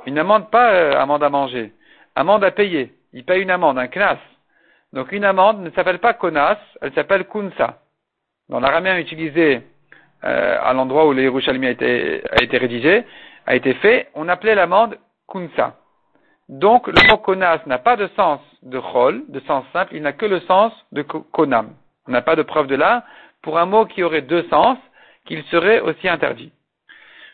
une 0.05 0.19
amende 0.19 0.51
pas 0.51 0.71
euh, 0.71 0.99
amende 0.99 1.23
à 1.23 1.29
manger, 1.29 1.73
amende 2.15 2.43
à 2.43 2.51
payer. 2.51 2.93
Il 3.13 3.25
paye 3.25 3.41
une 3.41 3.51
amende, 3.51 3.79
un 3.79 3.87
knas. 3.87 4.19
Donc 4.93 5.11
une 5.11 5.25
amende 5.25 5.61
ne 5.61 5.71
s'appelle 5.71 5.99
pas 5.99 6.13
konas, 6.13 6.59
elle 6.81 6.93
s'appelle 6.93 7.25
kunsa. 7.25 7.79
Dans 8.49 8.59
l'araméen 8.59 8.97
utilisé 8.97 9.63
euh, 10.23 10.57
à 10.61 10.73
l'endroit 10.73 11.07
où 11.07 11.13
le 11.13 11.27
a 11.27 11.69
été, 11.69 12.21
a 12.31 12.43
été 12.43 12.57
rédigé, 12.57 13.03
a 13.45 13.55
été 13.55 13.73
fait, 13.75 14.09
on 14.13 14.27
appelait 14.29 14.55
l'amende 14.55 14.97
kunsa. 15.27 15.75
Donc 16.49 16.87
le 16.87 17.09
mot 17.09 17.17
konas 17.17 17.61
n'a 17.65 17.77
pas 17.77 17.95
de 17.95 18.07
sens 18.15 18.41
de 18.61 18.79
chol, 18.79 19.23
de 19.29 19.39
sens 19.41 19.63
simple, 19.73 19.95
il 19.95 20.01
n'a 20.01 20.13
que 20.13 20.25
le 20.25 20.41
sens 20.41 20.73
de 20.91 21.01
konam. 21.01 21.73
On 22.07 22.11
n'a 22.11 22.21
pas 22.21 22.35
de 22.35 22.43
preuve 22.43 22.67
de 22.67 22.75
là 22.75 23.05
pour 23.41 23.57
un 23.57 23.65
mot 23.65 23.85
qui 23.85 24.03
aurait 24.03 24.21
deux 24.21 24.43
sens, 24.49 24.77
qu'il 25.25 25.43
serait 25.45 25.79
aussi 25.79 26.07
interdit. 26.07 26.51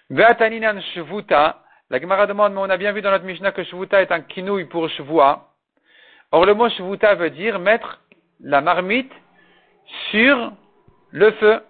Ve'ataninan 0.10 0.80
shvuta, 0.94 1.64
la 1.90 2.00
Gemara 2.00 2.28
demande, 2.28 2.54
mais 2.54 2.62
on 2.62 2.70
a 2.70 2.78
bien 2.78 2.92
vu 2.92 3.02
dans 3.02 3.12
notre 3.12 3.26
Mishnah 3.26 3.52
que 3.52 3.64
shvuta 3.64 4.02
est 4.02 4.12
un 4.12 4.22
kinouï 4.22 4.66
pour 4.66 4.88
shvua. 4.90 5.48
Or 6.32 6.46
le 6.46 6.54
mot 6.54 6.70
shvuta 6.70 7.16
veut 7.16 7.30
dire 7.30 7.60
mettre 7.60 8.00
la 8.40 8.62
marmite 8.62 9.12
sur 10.12 10.52
le 11.12 11.32
feu. 11.32 11.62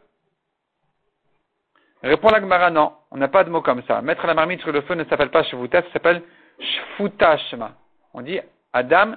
Répond 2.04 2.30
la 2.30 2.40
Gemara, 2.40 2.70
non, 2.70 2.94
on 3.12 3.18
n'a 3.18 3.28
pas 3.28 3.44
de 3.44 3.50
mot 3.50 3.62
comme 3.62 3.82
ça. 3.84 4.02
Mettre 4.02 4.28
la 4.28 4.34
marmite 4.34 4.62
sur 4.62 4.72
le 4.72 4.82
feu 4.82 4.94
ne 4.94 5.04
s'appelle 5.06 5.32
pas 5.32 5.44
shvuta, 5.44 5.82
ça 5.82 5.88
s'appelle 5.94 6.22
shfutashma. 6.60 7.72
On 8.14 8.22
dit 8.22 8.40
Adam 8.74 9.16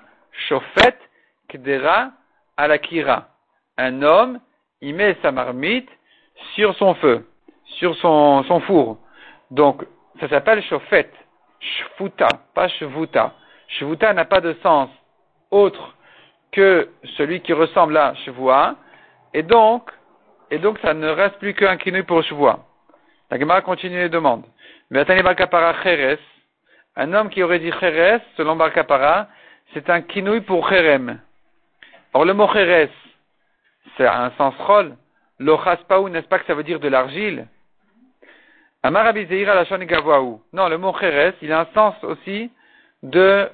shofet 0.48 0.96
kdera 1.48 2.12
alakira. 2.56 3.28
Un 3.76 4.02
homme, 4.02 4.40
il 4.80 4.94
met 4.94 5.16
sa 5.22 5.30
marmite 5.30 5.88
sur 6.54 6.74
son 6.76 6.94
feu, 6.94 7.26
sur 7.78 7.94
son, 7.96 8.60
four. 8.66 8.98
Donc, 9.50 9.84
ça 10.18 10.28
s'appelle 10.28 10.62
shofet, 10.62 11.10
shfuta, 11.60 12.28
pas 12.54 12.68
shvuta. 12.68 13.34
Shvuta 13.68 14.12
n'a 14.14 14.24
pas 14.24 14.40
de 14.40 14.54
sens 14.62 14.88
autre 15.50 15.94
que 16.52 16.88
celui 17.16 17.40
qui 17.40 17.52
ressemble 17.52 17.96
à 17.96 18.14
shvua, 18.24 18.76
et 19.34 19.42
donc, 19.42 19.90
ça 20.82 20.94
ne 20.94 21.08
reste 21.08 21.38
plus 21.38 21.54
qu'un 21.54 21.76
kinui 21.76 22.02
pour 22.02 22.22
shvua. 22.22 22.58
La 23.30 23.38
Gemara 23.38 23.60
continue 23.62 24.02
et 24.04 24.08
demande. 24.08 24.44
Un 26.96 27.12
homme 27.12 27.30
qui 27.30 27.42
aurait 27.44 27.60
dit 27.60 27.70
cheres, 27.78 28.20
selon 28.36 28.56
Barkapara, 28.56 29.28
c'est 29.72 29.88
un 29.88 30.02
kinouï 30.02 30.40
pour 30.40 30.68
cherem. 30.68 31.20
Or, 32.12 32.24
le 32.24 32.34
mot 32.34 32.48
cheres, 32.48 32.88
c'est 33.96 34.06
un 34.06 34.32
sens 34.32 34.54
rôle. 34.58 34.96
Lo 35.38 35.56
n'est-ce 36.08 36.26
pas 36.26 36.40
que 36.40 36.46
ça 36.46 36.54
veut 36.54 36.64
dire 36.64 36.80
de 36.80 36.88
l'argile? 36.88 37.46
Amar. 38.82 39.14
Non, 40.52 40.68
le 40.68 40.78
mot 40.78 40.92
cheres, 40.98 41.34
il 41.40 41.52
a 41.52 41.60
un 41.60 41.66
sens 41.72 41.94
aussi 42.02 42.50
de 43.04 43.48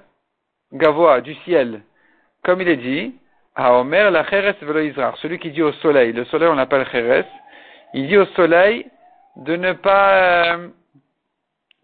gavoa, 0.73 1.21
du 1.21 1.35
ciel. 1.45 1.83
Comme 2.43 2.63
il 2.63 2.69
est 2.69 2.77
dit, 2.77 3.15
à 3.55 3.75
Omer 3.75 4.11
la 4.11 4.25
cheres 4.25 4.55
velo 4.63 4.91
Celui 5.17 5.39
qui 5.39 5.51
dit 5.51 5.63
au 5.63 5.73
soleil, 5.73 6.13
le 6.15 6.25
soleil 6.25 6.49
on 6.49 6.55
l'appelle 6.55 6.87
cheres, 6.91 7.27
il 7.93 8.09
dit 8.09 8.17
au 8.17 8.25
soleil 8.27 8.87
de 9.37 9.57
ne 9.57 9.73
pas, 9.73 10.55
euh, 10.55 10.69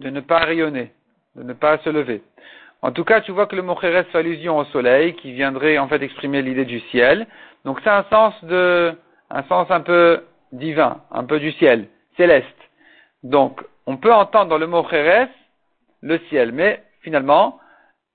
de 0.01 0.11
ne 0.11 0.21
pas 0.21 0.39
rayonner, 0.39 0.93
de 1.37 1.43
ne 1.43 1.53
pas 1.53 1.79
se 1.79 1.91
lever. 1.91 2.23
En 2.83 2.91
tout 2.91 3.05
cas, 3.05 3.21
tu 3.21 3.31
vois 3.31 3.47
que 3.47 3.55
le 3.55 3.63
mot 3.63 3.77
Cheres 3.81 4.07
fait 4.07 4.19
allusion 4.19 4.59
au 4.59 4.65
soleil, 4.67 5.15
qui 5.15 5.33
viendrait 5.33 5.79
en 5.79 5.89
fait 5.89 6.03
exprimer 6.03 6.43
l'idée 6.43 6.65
du 6.65 6.81
ciel. 6.91 7.27
Donc 7.65 7.81
c'est 7.85 7.91
un 7.91 8.05
sens 8.11 8.35
de, 8.45 8.93
un 9.31 9.43
sens 9.45 9.71
un 9.71 9.81
peu 9.81 10.25
divin, 10.53 11.01
un 11.11 11.25
peu 11.25 11.39
du 11.39 11.53
ciel, 11.53 11.87
céleste. 12.17 12.49
Donc, 13.23 13.63
on 13.87 13.97
peut 13.97 14.13
entendre 14.13 14.51
dans 14.51 14.59
le 14.59 14.67
mot 14.67 14.85
Cheres 14.89 15.29
le 16.03 16.19
ciel, 16.29 16.53
mais 16.53 16.83
finalement, 17.03 17.61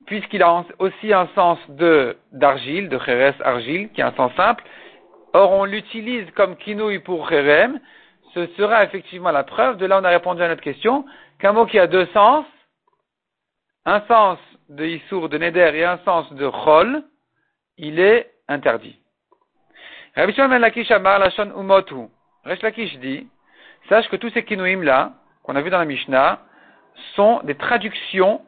puisqu'il 0.05 0.43
a 0.43 0.65
aussi 0.79 1.13
un 1.13 1.27
sens 1.35 1.59
de, 1.69 2.17
d'argile, 2.33 2.89
de 2.89 2.99
Cheres 2.99 3.35
argile, 3.41 3.89
qui 3.89 4.01
est 4.01 4.05
un 4.05 4.13
sens 4.13 4.33
simple, 4.35 4.63
or 5.33 5.51
on 5.51 5.65
l'utilise 5.65 6.29
comme 6.31 6.55
kinouï 6.57 6.99
pour 6.99 7.29
Cherem, 7.29 7.79
ce 8.37 8.45
sera 8.55 8.83
effectivement 8.83 9.31
la 9.31 9.43
preuve, 9.43 9.77
de 9.77 9.85
là 9.87 9.99
on 9.99 10.03
a 10.03 10.09
répondu 10.09 10.43
à 10.43 10.47
notre 10.47 10.61
question, 10.61 11.05
qu'un 11.39 11.53
mot 11.53 11.65
qui 11.65 11.79
a 11.79 11.87
deux 11.87 12.05
sens, 12.07 12.45
un 13.85 14.01
sens 14.01 14.37
de 14.69 14.85
Issour, 14.85 15.29
de 15.29 15.39
Neder 15.39 15.71
et 15.73 15.85
un 15.85 15.97
sens 16.05 16.31
de 16.33 16.47
Chol, 16.47 17.03
il 17.77 17.99
est 17.99 18.31
interdit. 18.47 18.99
Rabbi 20.15 20.35
Umotu. 21.55 21.95
Resh 22.45 22.97
dit, 22.99 23.27
sache 23.89 24.07
que 24.09 24.15
tous 24.17 24.29
ces 24.29 24.43
kinouim 24.43 24.83
là, 24.83 25.13
qu'on 25.43 25.55
a 25.55 25.61
vu 25.61 25.69
dans 25.69 25.79
la 25.79 25.85
Mishnah, 25.85 26.39
sont 27.15 27.41
des 27.43 27.55
traductions 27.55 28.41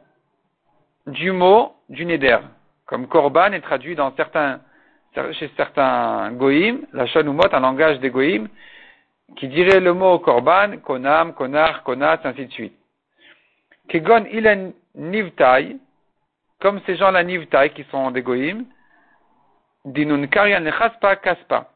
du 1.06 1.32
mot 1.32 1.74
du 1.88 2.04
Neder. 2.06 2.38
Comme 2.86 3.08
Korban 3.08 3.52
est 3.52 3.60
traduit 3.60 3.96
dans 3.96 4.14
certains, 4.16 4.60
chez 5.32 5.50
certains 5.56 6.30
Goïm, 6.32 6.86
Lashon 6.92 7.20
Umot, 7.20 7.52
un 7.52 7.60
langage 7.60 7.98
des 7.98 8.10
Goïm, 8.10 8.48
qui 9.36 9.48
dirait 9.48 9.80
le 9.80 9.94
mot 9.94 10.18
Korban, 10.18 10.78
Konam, 10.78 11.34
Konar, 11.34 11.82
Konat, 11.82 12.20
ainsi 12.24 12.46
de 12.46 12.52
suite. 12.52 12.76
Kegon 13.88 14.24
Ilen 14.26 14.72
Nivtai, 14.94 15.76
comme 16.60 16.80
ces 16.86 16.96
gens-là 16.96 17.24
Nivtai 17.24 17.70
qui 17.70 17.84
sont 17.90 18.10
des 18.10 18.22
goïms, 18.22 18.64
dinun 19.84 20.26
karian 20.26 20.64
chaspa 20.78 21.16
kaspa, 21.16 21.70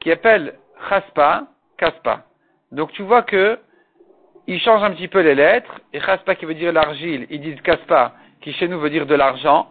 qui 0.00 0.12
appellent 0.12 0.54
chaspa 0.88 1.46
kaspa. 1.76 2.24
Donc 2.72 2.92
tu 2.92 3.02
vois 3.02 3.22
que 3.22 3.58
ils 4.46 4.60
changent 4.60 4.82
un 4.82 4.92
petit 4.92 5.08
peu 5.08 5.20
les 5.20 5.34
lettres, 5.34 5.80
et 5.92 6.00
chaspa 6.00 6.34
qui 6.34 6.46
veut 6.46 6.54
dire 6.54 6.72
l'argile, 6.72 7.26
ils 7.30 7.40
disent 7.40 7.60
kaspa, 7.60 8.14
qui 8.40 8.52
chez 8.52 8.68
nous 8.68 8.80
veut 8.80 8.90
dire 8.90 9.06
de 9.06 9.14
l'argent. 9.14 9.68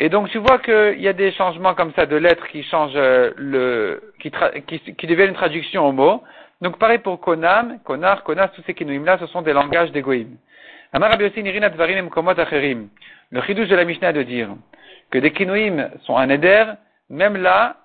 Et 0.00 0.08
donc 0.08 0.28
tu 0.30 0.38
vois 0.38 0.58
qu'il 0.58 1.00
y 1.00 1.08
a 1.08 1.12
des 1.12 1.32
changements 1.32 1.74
comme 1.74 1.92
ça 1.94 2.06
de 2.06 2.16
lettres 2.16 2.48
qui 2.48 2.62
changent 2.64 2.92
euh, 2.96 3.32
le, 3.36 4.14
qui, 4.20 4.30
qui, 4.96 5.06
deviennent 5.06 5.30
une 5.30 5.34
traduction 5.34 5.86
au 5.86 5.92
mot. 5.92 6.22
Donc 6.60 6.78
pareil 6.78 6.98
pour 6.98 7.20
konam, 7.20 7.78
konar, 7.84 8.24
konas, 8.24 8.48
tous 8.48 8.62
ces 8.66 8.74
kinouim 8.74 9.04
là, 9.04 9.18
ce 9.18 9.26
sont 9.26 9.42
des 9.42 9.52
langages 9.52 9.92
des 9.92 10.02
goïms. 10.02 10.36
Le 10.92 11.00
chidouche 13.42 13.68
de 13.68 13.76
la 13.76 13.84
Mishnah 13.84 14.12
de 14.12 14.22
dire 14.22 14.48
que 15.10 15.18
des 15.18 15.32
kinouim 15.32 15.90
sont 16.02 16.16
un 16.16 16.28
éder, 16.28 16.64
même 17.08 17.36
là, 17.36 17.76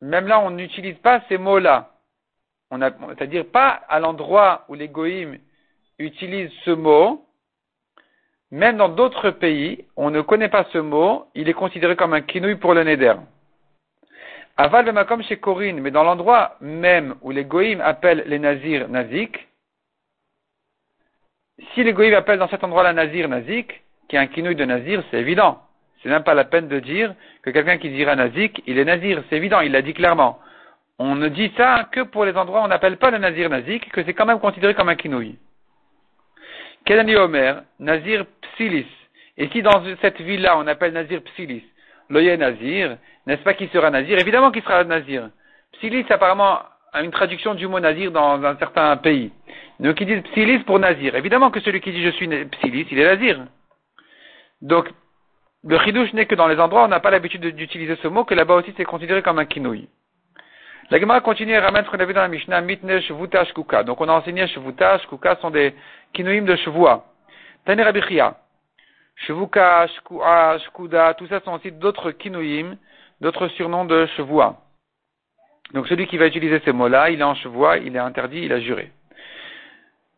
même 0.00 0.26
là, 0.26 0.40
on 0.40 0.50
n'utilise 0.50 0.96
pas 0.96 1.22
ces 1.28 1.38
mots-là. 1.38 1.90
c'est-à-dire 2.70 3.46
pas 3.46 3.68
à 3.88 4.00
l'endroit 4.00 4.64
où 4.68 4.74
les 4.74 4.88
goïms 4.88 5.38
utilisent 5.98 6.52
ce 6.64 6.70
mot, 6.70 7.23
même 8.54 8.76
dans 8.76 8.88
d'autres 8.88 9.30
pays, 9.30 9.84
on 9.96 10.10
ne 10.10 10.20
connaît 10.20 10.48
pas 10.48 10.64
ce 10.72 10.78
mot, 10.78 11.26
il 11.34 11.48
est 11.48 11.54
considéré 11.54 11.96
comme 11.96 12.14
un 12.14 12.20
kinouï 12.20 12.54
pour 12.54 12.72
le 12.72 12.84
neder. 12.84 13.14
Aval 14.56 14.84
de 14.84 15.02
comme 15.02 15.24
chez 15.24 15.38
Corinne, 15.38 15.80
mais 15.80 15.90
dans 15.90 16.04
l'endroit 16.04 16.56
même 16.60 17.16
où 17.22 17.32
les 17.32 17.44
goïms 17.44 17.80
appellent 17.80 18.22
les 18.26 18.38
nazirs 18.38 18.88
nazik, 18.88 19.48
si 21.74 21.82
les 21.82 21.92
goïms 21.92 22.14
appellent 22.14 22.38
dans 22.38 22.46
cet 22.48 22.62
endroit 22.62 22.84
la 22.84 22.92
nazir 22.92 23.28
nazik, 23.28 23.82
qui 24.08 24.14
est 24.14 24.20
un 24.20 24.28
kinouï 24.28 24.54
de 24.54 24.64
nazir, 24.64 25.02
c'est 25.10 25.18
évident. 25.18 25.60
C'est 26.00 26.08
même 26.08 26.22
pas 26.22 26.34
la 26.34 26.44
peine 26.44 26.68
de 26.68 26.78
dire 26.78 27.12
que 27.42 27.50
quelqu'un 27.50 27.78
qui 27.78 27.90
dira 27.90 28.14
nazik, 28.14 28.62
il 28.68 28.78
est 28.78 28.84
nazir, 28.84 29.20
c'est 29.28 29.36
évident, 29.36 29.62
il 29.62 29.72
l'a 29.72 29.82
dit 29.82 29.94
clairement. 29.94 30.38
On 31.00 31.16
ne 31.16 31.26
dit 31.26 31.50
ça 31.56 31.88
que 31.90 32.02
pour 32.02 32.24
les 32.24 32.36
endroits 32.36 32.60
où 32.60 32.64
on 32.64 32.68
n'appelle 32.68 32.98
pas 32.98 33.10
le 33.10 33.18
nazir 33.18 33.50
nazik, 33.50 33.90
que 33.90 34.04
c'est 34.04 34.14
quand 34.14 34.26
même 34.26 34.38
considéré 34.38 34.74
comme 34.74 34.90
un 34.90 34.94
kinouï. 34.94 35.36
Kedani 36.84 37.16
Omer, 37.16 37.62
Nazir 37.78 38.26
Psilis. 38.42 38.86
Et 39.36 39.48
si 39.48 39.62
dans 39.62 39.82
cette 40.00 40.20
ville-là 40.20 40.58
on 40.58 40.66
appelle 40.66 40.92
Nazir 40.92 41.22
Psilis, 41.22 41.64
l'oye 42.10 42.36
Nazir, 42.36 42.98
n'est-ce 43.26 43.42
pas 43.42 43.54
qu'il 43.54 43.68
sera 43.70 43.90
Nazir 43.90 44.18
Évidemment 44.18 44.50
qu'il 44.50 44.62
sera 44.62 44.84
Nazir. 44.84 45.30
Psilis, 45.72 46.04
apparemment, 46.10 46.60
a 46.92 47.02
une 47.02 47.10
traduction 47.10 47.54
du 47.54 47.66
mot 47.66 47.80
Nazir 47.80 48.12
dans 48.12 48.42
un 48.44 48.56
certain 48.56 48.96
pays. 48.96 49.32
Donc 49.80 50.00
ils 50.00 50.06
disent 50.06 50.22
Psilis 50.32 50.60
pour 50.60 50.78
Nazir. 50.78 51.16
Évidemment 51.16 51.50
que 51.50 51.60
celui 51.60 51.80
qui 51.80 51.90
dit 51.90 52.02
je 52.02 52.10
suis 52.10 52.28
Psilis, 52.28 52.86
il 52.90 52.98
est 52.98 53.04
Nazir. 53.04 53.40
Donc, 54.62 54.88
le 55.66 55.78
chidouche 55.80 56.12
n'est 56.12 56.26
que 56.26 56.34
dans 56.34 56.46
les 56.46 56.60
endroits 56.60 56.82
où 56.82 56.84
on 56.84 56.88
n'a 56.88 57.00
pas 57.00 57.10
l'habitude 57.10 57.44
d'utiliser 57.56 57.96
ce 58.02 58.08
mot, 58.08 58.24
que 58.24 58.34
là-bas 58.34 58.54
aussi 58.54 58.72
c'est 58.76 58.84
considéré 58.84 59.22
comme 59.22 59.38
un 59.38 59.46
kinouï. 59.46 59.88
La 60.90 61.00
Gemara 61.00 61.22
continue 61.22 61.54
à 61.54 61.66
remettre 61.66 61.86
ce 61.86 61.96
qu'on 61.96 62.02
a 62.02 62.04
vu 62.04 62.12
dans 62.12 62.20
la 62.20 62.28
Mishnah, 62.28 62.60
mitne, 62.60 63.00
shvuta, 63.00 63.44
shkuka. 63.46 63.84
Donc 63.84 64.00
on 64.02 64.08
a 64.08 64.12
enseigné 64.12 64.46
shvuta, 64.48 64.98
shkuka 64.98 65.36
sont 65.36 65.50
des 65.50 65.74
kinouim 66.12 66.42
de 66.42 66.56
shvua. 66.56 67.06
Tane 67.64 67.80
Rabichia. 67.80 68.36
Shvuka, 69.16 69.86
shkua, 69.86 70.58
shkuda, 70.58 71.14
tout 71.14 71.26
ça 71.28 71.40
sont 71.40 71.52
aussi 71.52 71.72
d'autres 71.72 72.10
kinouim, 72.10 72.76
d'autres 73.20 73.48
surnoms 73.48 73.86
de 73.86 74.04
shvua. 74.16 74.56
Donc 75.72 75.88
celui 75.88 76.06
qui 76.06 76.18
va 76.18 76.26
utiliser 76.26 76.60
ces 76.66 76.72
mots-là, 76.72 77.08
il 77.08 77.20
est 77.20 77.24
en 77.24 77.34
shvua, 77.34 77.78
il 77.78 77.96
est 77.96 78.00
interdit, 78.00 78.42
il 78.44 78.52
a 78.52 78.60
juré. 78.60 78.92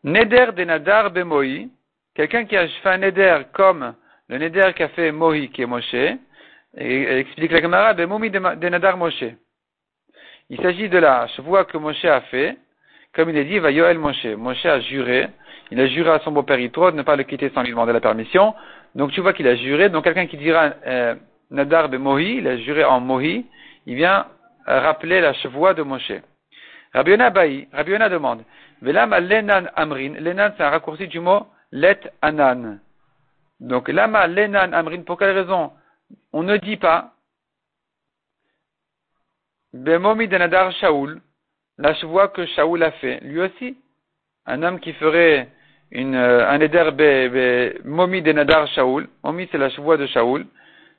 Neder 0.03 0.47
de 0.53 0.63
nadar 0.65 1.11
bemoi. 1.11 1.69
Quelqu'un 2.13 2.43
qui 2.43 2.57
a 2.57 2.67
fait 2.67 2.89
un 2.89 2.97
neder 2.97 3.43
comme 3.53 3.93
le 4.27 4.37
neder 4.37 4.73
qu'a 4.75 4.89
fait 4.89 5.13
Mohi, 5.13 5.49
qui 5.49 5.61
est 5.61 5.65
Moshe, 5.65 5.93
et, 5.93 7.19
explique 7.19 7.51
la 7.51 7.61
Gemara, 7.61 7.93
bemomi 7.93 8.29
de 8.29 8.67
nadar 8.69 8.97
Moshe. 8.97 9.23
Il 10.49 10.61
s'agit 10.61 10.87
de 10.87 10.97
la 10.97 11.27
chevoie 11.27 11.65
que 11.65 11.77
Moshe 11.77 12.05
a 12.05 12.21
fait, 12.21 12.57
comme 13.13 13.29
il 13.29 13.37
est 13.37 13.45
dit, 13.45 13.59
va 13.59 13.69
Yoel 13.71 13.97
Moshe. 13.97 14.25
Moshe 14.25 14.65
a 14.65 14.79
juré, 14.79 15.27
il 15.71 15.79
a 15.79 15.87
juré 15.87 16.09
à 16.11 16.19
son 16.19 16.31
beau-père 16.31 16.59
Yitro 16.59 16.91
de 16.91 16.95
ne 16.95 17.01
pas 17.01 17.15
le 17.17 17.23
quitter 17.23 17.49
sans 17.53 17.63
lui 17.63 17.71
demander 17.71 17.91
la 17.91 17.99
permission. 17.99 18.55
Donc 18.95 19.11
tu 19.11 19.19
vois 19.19 19.33
qu'il 19.33 19.47
a 19.47 19.55
juré. 19.55 19.89
Donc 19.89 20.05
quelqu'un 20.05 20.25
qui 20.27 20.37
dira 20.37 20.71
euh, 20.85 21.15
Nadar 21.51 21.89
Mohi, 21.89 22.37
il 22.37 22.47
a 22.47 22.57
juré 22.57 22.85
en 22.85 23.01
Mohi, 23.01 23.45
il 23.85 23.95
vient 23.95 24.27
rappeler 24.65 25.19
la 25.19 25.33
chevoie 25.33 25.73
de 25.73 25.83
Moshe. 25.83 26.13
Rabbiona 26.93 27.29
Baï, 27.29 27.67
Rabbiona 27.73 28.07
demande, 28.07 28.43
Velama 28.81 29.19
Lenan 29.19 29.65
Amrin, 29.75 30.13
Lenan 30.19 30.51
c'est 30.55 30.63
un 30.63 30.69
raccourci 30.69 31.07
du 31.07 31.19
mot 31.19 31.47
Let 31.71 31.99
Anan. 32.21 32.79
Donc 33.59 33.89
Lama 33.89 34.27
Lenan 34.27 34.71
Amrin, 34.71 35.01
pour 35.01 35.17
quelle 35.17 35.37
raison? 35.37 35.71
On 36.31 36.43
ne 36.43 36.55
dit 36.57 36.77
pas 36.77 37.11
Bemomi 39.77 40.27
de 40.27 40.37
Nadar 40.37 40.71
Shaoul, 40.71 41.21
la 41.77 41.93
chevoie 41.93 42.29
que 42.29 42.47
Shaoul 42.47 42.81
a 42.81 42.91
fait, 42.93 43.19
lui 43.21 43.39
aussi, 43.39 43.77
un 44.47 44.63
homme 44.63 44.79
qui 44.79 44.91
ferait 44.93 45.49
une, 45.91 46.15
euh, 46.15 46.49
un 46.49 46.59
éder 46.59 47.79
momi 47.85 48.23
de 48.23 48.31
Nadar 48.31 48.67
Shaoul, 48.69 49.07
momi 49.23 49.47
c'est 49.51 49.59
la 49.59 49.69
chevoie 49.69 49.97
de 49.97 50.07
Shaoul, 50.07 50.47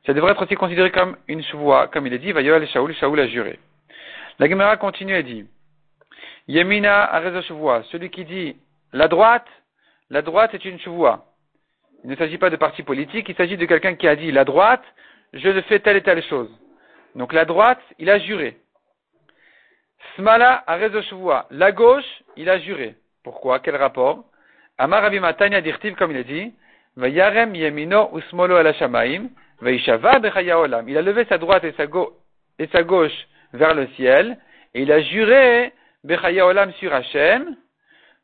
ça 0.06 0.14
devrait 0.14 0.30
être 0.30 0.44
aussi 0.44 0.54
considéré 0.54 0.92
comme 0.92 1.16
une 1.26 1.42
chevoie, 1.42 1.88
comme 1.88 2.06
il 2.06 2.12
est 2.12 2.20
dit, 2.20 2.30
va 2.30 2.40
Yoel 2.40 2.68
Shaoul, 2.68 2.94
Shaoul 2.94 3.18
a 3.18 3.26
juré. 3.26 3.58
La 4.38 4.48
Gemara 4.48 4.76
continue 4.76 5.16
et 5.16 5.24
dit, 5.24 5.44
Yemina 6.46 7.10
celui 7.90 8.10
qui 8.10 8.24
dit 8.24 8.56
la 8.92 9.08
droite, 9.08 9.48
la 10.08 10.22
droite 10.22 10.54
est 10.54 10.64
une 10.64 10.78
chevoie. 10.78 11.26
Il 12.04 12.10
ne 12.10 12.16
s'agit 12.16 12.38
pas 12.38 12.48
de 12.48 12.56
parti 12.56 12.84
politique, 12.84 13.28
il 13.28 13.34
s'agit 13.34 13.56
de 13.56 13.66
quelqu'un 13.66 13.96
qui 13.96 14.06
a 14.06 14.14
dit 14.14 14.30
la 14.30 14.44
droite, 14.44 14.84
je 15.32 15.60
fais 15.62 15.80
telle 15.80 15.96
et 15.96 16.02
telle 16.02 16.22
chose. 16.22 16.48
Donc 17.16 17.32
la 17.32 17.44
droite, 17.44 17.80
il 17.98 18.08
a 18.08 18.20
juré. 18.20 18.56
Smala 20.16 20.64
a 20.66 20.78
La 21.50 21.72
gauche, 21.72 22.22
il 22.36 22.48
a 22.48 22.58
juré. 22.58 22.94
Pourquoi? 23.22 23.60
Quel 23.60 23.76
rapport? 23.76 24.24
Amar 24.78 25.02
Rabbi 25.02 25.20
Matanya 25.20 25.60
dirtiv, 25.60 25.94
comme 25.96 26.12
il 26.12 26.18
a 26.18 26.22
dit, 26.22 26.52
Vayarem 26.96 27.54
yemino 27.54 28.10
usmolo 28.12 28.56
ala 28.56 28.72
shamaim, 28.74 29.30
Vaishava 29.60 30.20
olam. 30.58 30.88
Il 30.88 30.96
a 30.96 31.02
levé 31.02 31.24
sa 31.28 31.38
droite 31.38 31.64
et 31.64 31.72
sa, 31.72 31.84
et 32.58 32.66
sa, 32.68 32.82
gauche 32.82 33.26
vers 33.52 33.74
le 33.74 33.86
ciel, 33.96 34.38
et 34.74 34.82
il 34.82 34.92
a 34.92 35.00
juré 35.00 35.72
bechaya 36.04 36.46
olam 36.46 36.72
sur 36.74 36.92
Hachem. 36.92 37.56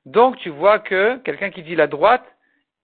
Donc 0.06 0.36
tu 0.38 0.50
vois 0.50 0.78
que 0.78 1.16
quelqu'un 1.18 1.50
qui 1.50 1.62
dit 1.62 1.76
la 1.76 1.86
droite, 1.86 2.24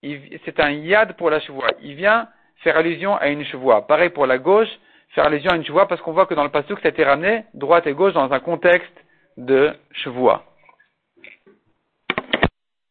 c'est 0.02 0.58
un 0.60 0.70
yad 0.70 1.16
pour 1.16 1.30
la 1.30 1.40
chevoie. 1.40 1.68
Il 1.82 1.94
vient 1.94 2.28
faire 2.62 2.76
allusion 2.76 3.16
à 3.16 3.28
une 3.28 3.44
chevoie. 3.44 3.86
Pareil 3.86 4.10
pour 4.10 4.26
la 4.26 4.38
gauche, 4.38 4.70
faire 5.10 5.26
allusion 5.26 5.50
à 5.50 5.56
une 5.56 5.64
chevoie 5.64 5.88
parce 5.88 6.00
qu'on 6.00 6.12
voit 6.12 6.26
que 6.26 6.34
dans 6.34 6.44
le 6.44 6.50
pasuk, 6.50 6.78
ça 6.80 6.88
a 6.88 6.90
été 6.90 7.04
ramené 7.04 7.44
droite 7.54 7.86
et 7.86 7.92
gauche 7.92 8.12
dans 8.12 8.32
un 8.32 8.40
contexte 8.40 8.92
de 9.36 9.72
chevoie. 9.92 10.44